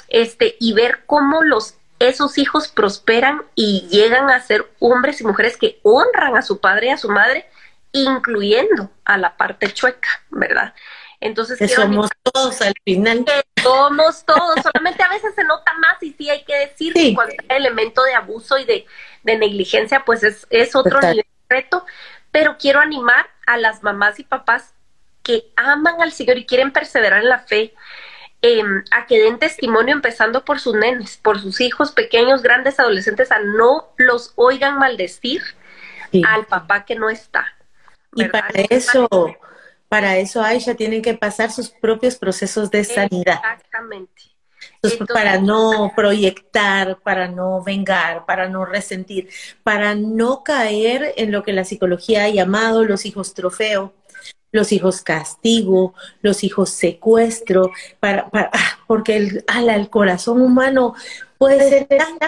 Este, 0.09 0.57
y 0.61 0.75
ver 0.75 1.05
cómo 1.07 1.43
los 1.43 1.75
esos 2.09 2.39
hijos 2.39 2.69
prosperan 2.69 3.43
y 3.55 3.89
llegan 3.91 4.31
a 4.31 4.41
ser 4.41 4.71
hombres 4.79 5.21
y 5.21 5.25
mujeres 5.25 5.57
que 5.57 5.81
honran 5.83 6.37
a 6.37 6.43
su 6.43 6.61
padre 6.61 6.89
y 6.89 6.91
a 6.91 6.99
su 6.99 7.09
madre 7.09 7.47
incluyendo 7.93 8.91
a 9.05 9.19
la 9.19 9.37
parte 9.37 9.73
chueca, 9.73 10.09
¿verdad? 10.31 10.75
Entonces, 11.21 11.73
somos 11.73 12.11
todos 12.23 12.61
al 12.63 12.75
final. 12.85 13.25
somos 13.63 14.25
todos, 14.25 14.57
solamente 14.61 15.05
a 15.05 15.09
veces 15.09 15.35
se 15.37 15.45
nota 15.45 15.73
más 15.75 16.03
y 16.03 16.13
sí 16.15 16.29
hay 16.29 16.43
que 16.45 16.57
decir 16.57 16.93
que 16.95 17.15
cualquier 17.15 17.45
elemento 17.49 18.03
de 18.03 18.15
abuso 18.15 18.59
y 18.59 18.65
de, 18.65 18.87
negligencia, 19.23 20.05
pues 20.05 20.25
es, 20.25 20.47
es 20.51 20.75
otro 20.75 21.01
nivel 21.01 21.19
de 21.19 21.57
reto, 21.57 21.87
pero 22.33 22.57
quiero 22.59 22.81
animar 22.81 23.29
a 23.47 23.57
las 23.57 23.85
mamás 23.85 24.19
y 24.19 24.25
papás 24.25 24.75
que 25.23 25.45
aman 25.55 26.03
al 26.03 26.13
Señor 26.13 26.39
y 26.39 26.47
quieren 26.47 26.73
perseverar 26.73 27.23
en 27.23 27.29
la 27.29 27.39
fe, 27.39 27.73
em, 28.43 28.85
a 28.91 29.07
que 29.07 29.21
den 29.21 29.39
testimonio 29.39 29.95
empezando 29.95 30.45
por 30.45 30.61
sus 30.61 30.75
nenes, 30.75 31.17
por 31.17 31.41
sus 31.41 31.61
hijos 31.61 31.93
pequeños, 31.93 32.43
grandes, 32.43 32.79
adolescentes, 32.79 33.33
a 33.33 33.39
no 33.39 33.89
los 33.97 34.33
oigan 34.37 34.79
maldecir 34.79 35.43
al 36.27 36.45
papá 36.45 36.85
que 36.85 36.95
no 36.95 37.09
está, 37.09 37.47
y 38.15 38.25
para 38.27 38.49
eso, 38.69 39.09
para 39.89 40.17
eso 40.19 40.43
Aisha 40.43 40.75
tienen 40.75 41.03
que 41.03 41.15
pasar 41.15 41.51
sus 41.51 41.71
propios 41.71 42.17
procesos 42.17 42.71
de 42.71 42.85
sanidad. 42.85 43.41
Exactamente. 43.43 44.23
para 45.13 45.41
no 45.41 45.93
proyectar, 45.97 46.99
para 47.01 47.29
no 47.29 47.63
vengar, 47.63 48.27
para 48.27 48.49
no 48.49 48.65
resentir, 48.65 49.29
para 49.63 49.95
no 49.95 50.45
caer 50.45 51.15
en 51.17 51.33
lo 51.33 51.43
que 51.43 51.53
la 51.53 51.65
psicología 51.65 52.25
ha 52.25 52.29
llamado 52.29 52.85
los 52.85 53.07
hijos 53.07 53.35
trofeo, 53.35 53.93
los 54.53 54.71
hijos 54.71 55.01
castigo, 55.03 55.95
los 56.21 56.45
hijos 56.45 56.71
secuestro, 56.71 57.73
para, 57.99 58.31
para 58.31 58.51
ah, 58.53 58.79
porque 58.87 59.17
el, 59.17 59.45
ala, 59.49 59.75
el 59.75 59.91
corazón 59.91 60.41
humano 60.41 60.95
puede 61.39 61.69
ser 61.69 61.87
tan 61.87 62.19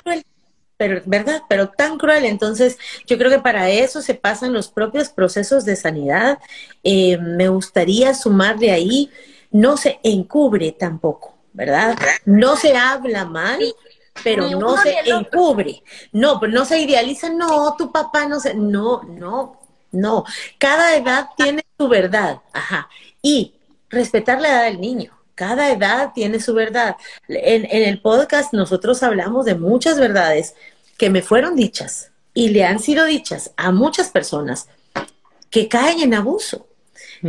pero, 0.76 1.00
¿verdad? 1.04 1.42
Pero 1.48 1.68
tan 1.68 1.98
cruel. 1.98 2.24
Entonces, 2.24 2.78
yo 3.06 3.16
creo 3.16 3.30
que 3.30 3.38
para 3.38 3.70
eso 3.70 4.02
se 4.02 4.14
pasan 4.14 4.52
los 4.52 4.68
propios 4.68 5.08
procesos 5.08 5.64
de 5.64 5.76
sanidad. 5.76 6.38
Eh, 6.82 7.16
me 7.18 7.48
gustaría 7.48 8.12
sumarle 8.14 8.72
ahí, 8.72 9.10
no 9.50 9.76
se 9.76 10.00
encubre 10.02 10.72
tampoco, 10.72 11.34
¿verdad? 11.52 11.96
No 12.24 12.56
se 12.56 12.76
habla 12.76 13.24
mal. 13.24 13.60
Pero 14.22 14.48
no 14.48 14.76
se 14.76 14.96
encubre, 15.06 15.82
no, 16.12 16.38
pues 16.38 16.52
no 16.52 16.64
se 16.64 16.78
idealiza, 16.78 17.30
no, 17.30 17.74
tu 17.76 17.90
papá 17.90 18.28
no 18.28 18.38
se, 18.38 18.54
no, 18.54 19.02
no, 19.02 19.58
no. 19.94 20.24
Cada 20.58 20.96
edad 20.96 21.28
tiene 21.36 21.64
su 21.78 21.88
verdad, 21.88 22.40
ajá. 22.52 22.88
Y 23.22 23.54
respetar 23.88 24.40
la 24.40 24.48
edad 24.48 24.64
del 24.64 24.80
niño, 24.80 25.12
cada 25.34 25.72
edad 25.72 26.12
tiene 26.14 26.40
su 26.40 26.54
verdad. 26.54 26.96
En, 27.28 27.66
el 27.70 28.00
podcast 28.00 28.52
nosotros 28.52 29.02
hablamos 29.02 29.44
de 29.44 29.54
muchas 29.54 29.98
verdades 29.98 30.54
que 30.96 31.10
me 31.10 31.22
fueron 31.22 31.56
dichas 31.56 32.10
y 32.32 32.50
le 32.50 32.64
han 32.64 32.78
sido 32.78 33.04
dichas 33.04 33.52
a 33.56 33.72
muchas 33.72 34.10
personas 34.10 34.68
que 35.50 35.68
caen 35.68 36.00
en 36.00 36.14
abuso, 36.14 36.66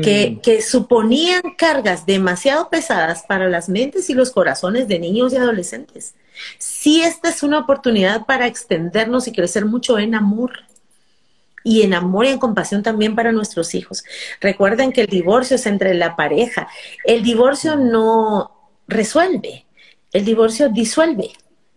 que, 0.01 0.31
mm. 0.31 0.41
que, 0.41 0.61
suponían 0.61 1.41
cargas 1.57 2.05
demasiado 2.05 2.69
pesadas 2.69 3.23
para 3.27 3.49
las 3.49 3.69
mentes 3.69 4.09
y 4.09 4.13
los 4.13 4.31
corazones 4.31 4.87
de 4.87 4.99
niños 4.99 5.31
y 5.31 5.37
adolescentes. 5.37 6.15
Sí, 6.57 7.01
esta 7.01 7.29
es 7.29 7.43
una 7.43 7.59
oportunidad 7.59 8.25
para 8.25 8.47
extendernos 8.47 9.27
y 9.27 9.31
crecer 9.31 9.65
mucho 9.65 9.97
en 9.99 10.15
amor. 10.15 10.65
Y 11.65 11.81
en 11.81 11.93
amor 11.93 12.25
y 12.25 12.29
en 12.29 12.39
compasión 12.39 12.81
también 12.83 13.15
para 13.15 13.33
nuestros 13.33 13.75
hijos. 13.75 14.05
Recuerden 14.39 14.93
que 14.93 15.01
el 15.01 15.07
divorcio 15.07 15.55
es 15.55 15.65
entre 15.65 15.93
la 15.95 16.15
pareja. 16.15 16.69
El 17.03 17.23
divorcio 17.23 17.75
no 17.75 18.71
resuelve, 18.87 19.65
el 20.13 20.23
divorcio 20.23 20.69
disuelve. 20.69 21.31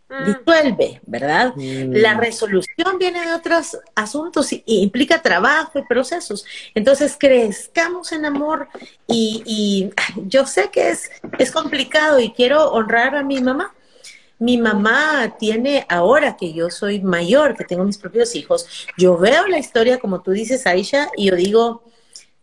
mm. 0.09 0.27
disuelve, 0.27 1.01
¿verdad? 1.07 1.55
Mm. 1.57 1.93
La 1.95 2.15
resolución 2.15 2.99
viene 2.99 3.27
de 3.27 3.33
otros 3.33 3.79
asuntos 3.95 4.53
y, 4.53 4.63
implica 4.67 5.23
trabajo 5.23 5.79
y 5.79 5.83
procesos. 5.83 6.45
Entonces, 6.75 7.17
crezcamos 7.19 8.13
en 8.13 8.25
amor 8.25 8.69
y, 9.07 9.43
y, 9.45 9.91
yo 10.29 10.47
sé 10.47 10.71
que 10.71 10.91
es, 10.91 11.11
es 11.39 11.51
complicado 11.51 12.21
y 12.21 12.31
quiero 12.31 12.73
honrar 12.73 13.17
a 13.17 13.23
mi 13.23 13.41
mamá. 13.41 13.75
Mi 14.39 14.57
mamá 14.57 15.37
tiene, 15.39 15.87
ahora 15.89 16.37
que 16.37 16.53
yo 16.53 16.71
soy 16.71 17.01
mayor, 17.01 17.57
que 17.57 17.65
tengo 17.65 17.85
mis 17.85 17.99
propios 17.99 18.35
hijos, 18.35 18.87
yo 18.97 19.17
veo 19.19 19.47
la 19.47 19.59
historia 19.59 19.99
como 19.99 20.23
tú 20.23 20.31
dices, 20.31 20.67
Aisha, 20.67 21.11
y 21.17 21.27
yo 21.31 21.37
digo, 21.37 21.83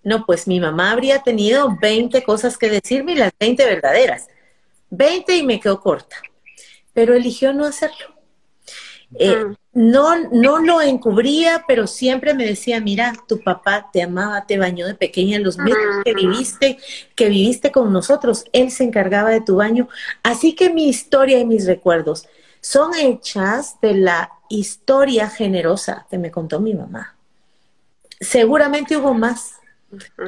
no, 0.04 0.26
pues 0.26 0.48
mi 0.48 0.60
mamá 0.60 0.91
habría 0.91 1.24
tenido 1.24 1.78
20 1.82 2.24
cosas 2.24 2.58
que 2.58 2.70
decirme 2.70 3.14
y 3.14 3.16
las 3.16 3.32
20 3.39 3.66
verdaderas. 3.66 4.28
20 4.89 5.38
y 5.38 5.43
me 5.43 5.60
quedo 5.60 5.80
corta 5.82 6.18
pero 6.96 7.14
eligió 7.14 7.54
no 7.54 7.66
hacerlo. 7.66 8.14
Eh, 9.18 9.45
mm. 9.45 9.55
no, 9.74 10.30
no 10.30 10.59
lo 10.59 10.82
encubría, 10.82 11.63
pero 11.68 11.88
siempre 11.88 12.34
me 12.34 12.45
decía, 12.45 12.80
mira, 12.82 13.13
tu 13.28 13.41
papá 13.41 13.89
te 13.91 14.01
amaba, 14.01 14.45
te 14.45 14.57
bañó 14.57 14.88
de 14.88 14.95
pequeña, 14.95 15.39
los 15.39 15.57
meses 15.57 15.80
que 16.03 16.13
mm. 16.13 16.18
viviste, 16.18 16.78
que 17.16 17.30
viviste 17.30 17.72
con 17.72 17.91
nosotros, 17.93 18.45
él 18.51 18.72
se 18.72 18.84
encargaba 18.84 19.30
de 19.30 19.41
tu 19.41 19.57
baño. 19.57 19.88
Así 20.24 20.53
que 20.53 20.70
mi 20.70 20.88
historia 20.88 21.39
y 21.39 21.45
mis 21.45 21.66
recuerdos 21.66 22.28
son 22.61 22.95
hechas 22.95 23.80
de 23.82 23.93
la 23.93 24.32
historia 24.49 25.30
generosa 25.30 26.07
que 26.09 26.18
me 26.18 26.32
contó 26.32 26.59
mi 26.59 26.74
mamá. 26.74 27.16
Seguramente 28.20 28.97
hubo 28.97 29.13
más, 29.13 29.55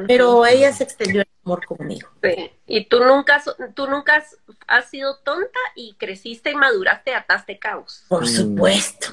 pero 0.06 0.46
ella 0.46 0.72
se 0.72 0.84
extendió 0.84 1.22
el 1.22 1.28
amor 1.44 1.66
conmigo. 1.66 2.08
Sí. 2.22 2.50
Y 2.70 2.84
tú 2.84 3.02
nunca, 3.02 3.42
tú 3.74 3.88
nunca 3.88 4.22
has, 4.66 4.90
sido 4.90 5.16
tonta 5.24 5.58
y 5.74 5.94
creciste 5.94 6.50
y 6.50 6.54
maduraste 6.54 7.14
ataste 7.14 7.58
caos. 7.58 8.04
Por 8.08 8.24
mm. 8.24 8.26
supuesto. 8.26 9.08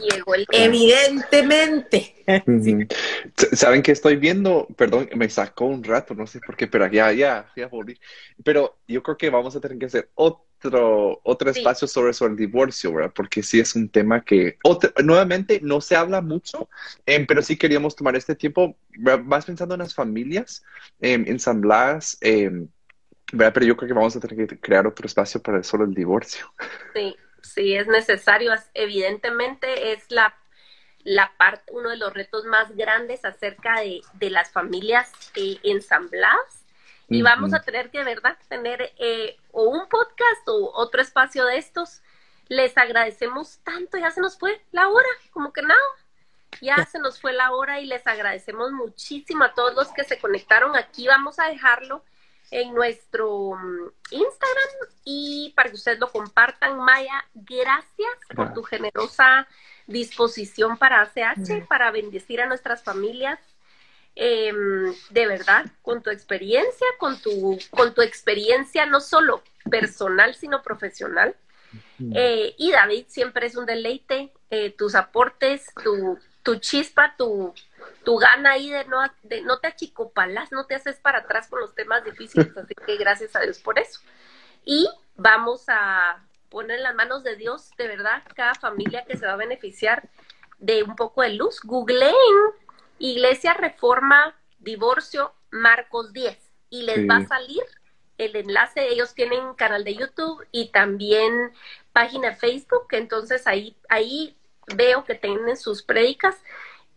Evidentemente. 0.51 2.15
¿Saben 3.53 3.81
que 3.81 3.93
estoy 3.93 4.17
viendo? 4.17 4.67
Perdón, 4.75 5.09
me 5.15 5.29
sacó 5.29 5.65
un 5.67 5.85
rato, 5.85 6.13
no 6.13 6.27
sé 6.27 6.41
por 6.41 6.57
qué, 6.57 6.67
pero 6.67 6.87
ya, 6.87 7.13
ya, 7.13 7.49
ya 7.55 7.67
volví. 7.67 7.97
Pero 8.43 8.77
yo 8.89 9.01
creo 9.01 9.17
que 9.17 9.29
vamos 9.29 9.55
a 9.55 9.61
tener 9.61 9.79
que 9.79 9.85
hacer 9.85 10.09
otro, 10.15 11.21
otro 11.23 11.49
espacio 11.49 11.87
sobre, 11.87 12.11
sobre 12.11 12.31
el 12.31 12.37
divorcio, 12.37 12.93
¿verdad? 12.93 13.13
Porque 13.15 13.41
sí 13.41 13.61
es 13.61 13.73
un 13.75 13.87
tema 13.87 14.21
que, 14.21 14.57
nuevamente, 15.01 15.61
no 15.63 15.79
se 15.79 15.95
habla 15.95 16.19
mucho, 16.19 16.67
em, 17.05 17.25
pero 17.25 17.41
sí 17.41 17.55
queríamos 17.55 17.95
tomar 17.95 18.17
este 18.17 18.35
tiempo, 18.35 18.75
más 19.23 19.45
pensando 19.45 19.75
en 19.75 19.79
las 19.79 19.95
familias 19.95 20.61
em, 20.99 21.23
ensambladas. 21.25 22.17
Eh, 22.19 22.51
pero 23.37 23.65
yo 23.65 23.77
creo 23.77 23.87
que 23.87 23.93
vamos 23.93 24.15
a 24.15 24.19
tener 24.19 24.47
que 24.47 24.59
crear 24.59 24.87
otro 24.87 25.05
espacio 25.05 25.41
para 25.41 25.63
solo 25.63 25.85
el 25.85 25.93
divorcio. 25.93 26.53
Sí, 26.93 27.15
sí, 27.41 27.75
es 27.75 27.87
necesario. 27.87 28.53
Evidentemente 28.73 29.91
es 29.93 30.09
la, 30.09 30.35
la 31.03 31.31
parte, 31.37 31.71
uno 31.73 31.89
de 31.89 31.97
los 31.97 32.13
retos 32.13 32.45
más 32.45 32.75
grandes 32.75 33.25
acerca 33.25 33.79
de, 33.79 34.01
de 34.13 34.29
las 34.29 34.51
familias 34.51 35.11
eh, 35.35 35.57
ensambladas. 35.63 36.65
Y 37.07 37.21
vamos 37.21 37.53
a 37.53 37.61
tener 37.61 37.91
que, 37.91 38.03
¿verdad?, 38.03 38.35
tener 38.49 38.91
eh, 38.97 39.37
o 39.51 39.65
un 39.65 39.87
podcast 39.87 40.47
o 40.47 40.71
otro 40.73 41.01
espacio 41.01 41.45
de 41.45 41.57
estos. 41.59 42.01
Les 42.47 42.75
agradecemos 42.79 43.59
tanto, 43.59 43.97
ya 43.99 44.09
se 44.09 44.21
nos 44.21 44.39
fue 44.39 44.59
la 44.71 44.89
hora, 44.89 45.07
como 45.31 45.53
que 45.53 45.61
nada. 45.61 45.79
Ya 46.61 46.83
se 46.85 46.97
nos 46.97 47.21
fue 47.21 47.31
la 47.33 47.51
hora 47.51 47.79
y 47.79 47.85
les 47.85 48.07
agradecemos 48.07 48.71
muchísimo 48.71 49.43
a 49.43 49.53
todos 49.53 49.75
los 49.75 49.89
que 49.89 50.03
se 50.03 50.17
conectaron. 50.17 50.75
Aquí 50.75 51.05
vamos 51.05 51.37
a 51.37 51.47
dejarlo 51.47 52.03
en 52.51 52.73
nuestro 52.73 53.55
mm, 53.55 53.91
Instagram 54.11 54.69
y 55.03 55.53
para 55.55 55.69
que 55.69 55.75
ustedes 55.75 55.99
lo 55.99 56.11
compartan. 56.11 56.77
Maya, 56.77 57.25
gracias 57.33 58.17
por 58.35 58.53
tu 58.53 58.63
generosa 58.63 59.47
disposición 59.87 60.77
para 60.77 61.01
ACH, 61.01 61.67
para 61.67 61.91
bendecir 61.91 62.41
a 62.41 62.47
nuestras 62.47 62.83
familias. 62.83 63.39
Em, 64.17 64.93
de 65.09 65.27
verdad, 65.27 65.65
con 65.81 66.01
tu 66.01 66.09
experiencia, 66.09 66.87
con 66.99 67.19
tu, 67.21 67.59
con 67.69 67.93
tu 67.93 68.01
experiencia 68.01 68.85
no 68.85 69.01
solo 69.01 69.43
personal, 69.69 70.35
sino 70.35 70.61
profesional. 70.61 71.35
Eh, 72.13 72.55
y 72.57 72.71
David, 72.71 73.05
siempre 73.07 73.47
es 73.47 73.57
un 73.57 73.65
deleite 73.65 74.31
eh, 74.49 74.71
tus 74.71 74.95
aportes, 74.95 75.65
tu, 75.83 76.17
tu 76.43 76.55
chispa, 76.55 77.15
tu, 77.17 77.53
tu 78.03 78.17
gana 78.17 78.51
ahí 78.51 78.69
de 78.69 78.85
no, 78.85 79.01
de 79.23 79.41
no 79.41 79.59
te 79.59 79.67
achicopalas, 79.67 80.51
no 80.51 80.65
te 80.65 80.75
haces 80.75 80.97
para 80.99 81.19
atrás 81.19 81.47
con 81.47 81.59
los 81.59 81.75
temas 81.75 82.03
difíciles, 82.03 82.55
así 82.57 82.73
que 82.85 82.97
gracias 82.97 83.35
a 83.35 83.41
Dios 83.41 83.59
por 83.59 83.79
eso. 83.79 83.99
Y 84.63 84.89
vamos 85.15 85.65
a 85.67 86.23
poner 86.49 86.77
en 86.77 86.83
las 86.83 86.95
manos 86.95 87.23
de 87.23 87.35
Dios, 87.35 87.71
de 87.77 87.87
verdad, 87.87 88.23
cada 88.35 88.55
familia 88.55 89.05
que 89.05 89.17
se 89.17 89.25
va 89.25 89.33
a 89.33 89.37
beneficiar 89.37 90.09
de 90.59 90.83
un 90.83 90.95
poco 90.95 91.21
de 91.21 91.33
luz. 91.33 91.59
Googleen 91.63 92.15
Iglesia 92.99 93.53
Reforma 93.53 94.35
Divorcio 94.59 95.33
Marcos 95.51 96.13
10 96.13 96.37
y 96.69 96.83
les 96.83 97.09
va 97.09 97.17
a 97.17 97.27
salir 97.27 97.61
el 98.17 98.35
enlace. 98.35 98.87
Ellos 98.87 99.13
tienen 99.13 99.53
canal 99.55 99.83
de 99.83 99.95
YouTube 99.95 100.45
y 100.51 100.69
también 100.69 101.51
página 101.93 102.29
de 102.29 102.35
Facebook, 102.35 102.87
entonces 102.91 103.47
ahí, 103.47 103.75
ahí 103.89 104.37
veo 104.75 105.05
que 105.05 105.15
tienen 105.15 105.57
sus 105.57 105.83
prédicas 105.83 106.35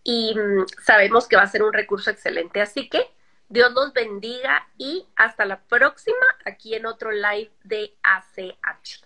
y 0.03 0.35
mm, 0.35 0.67
sabemos 0.85 1.29
que 1.29 1.37
va 1.37 1.43
a 1.43 1.49
ser 1.49 1.63
un 1.63 1.73
recurso 1.73 2.11
excelente. 2.11 2.61
Así 2.61 2.89
que 2.89 3.03
Dios 3.49 3.73
los 3.73 3.93
bendiga 3.93 4.69
y 4.77 5.07
hasta 5.17 5.45
la 5.45 5.61
próxima 5.61 6.17
aquí 6.45 6.75
en 6.75 6.87
otro 6.87 7.11
live 7.11 7.51
de 7.65 7.95
ACH. 8.03 9.03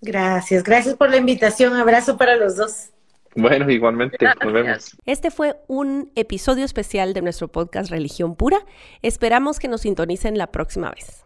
Gracias, 0.00 0.62
gracias 0.62 0.94
por 0.94 1.10
la 1.10 1.16
invitación. 1.16 1.74
Abrazo 1.74 2.16
para 2.16 2.36
los 2.36 2.56
dos. 2.56 2.90
Bueno, 3.34 3.70
igualmente, 3.70 4.16
nos 4.42 4.52
vemos. 4.52 4.96
Este 5.04 5.30
fue 5.30 5.56
un 5.66 6.10
episodio 6.14 6.64
especial 6.64 7.12
de 7.12 7.20
nuestro 7.20 7.48
podcast 7.48 7.90
Religión 7.90 8.34
Pura. 8.34 8.58
Esperamos 9.02 9.58
que 9.58 9.68
nos 9.68 9.82
sintonicen 9.82 10.38
la 10.38 10.46
próxima 10.46 10.90
vez. 10.90 11.25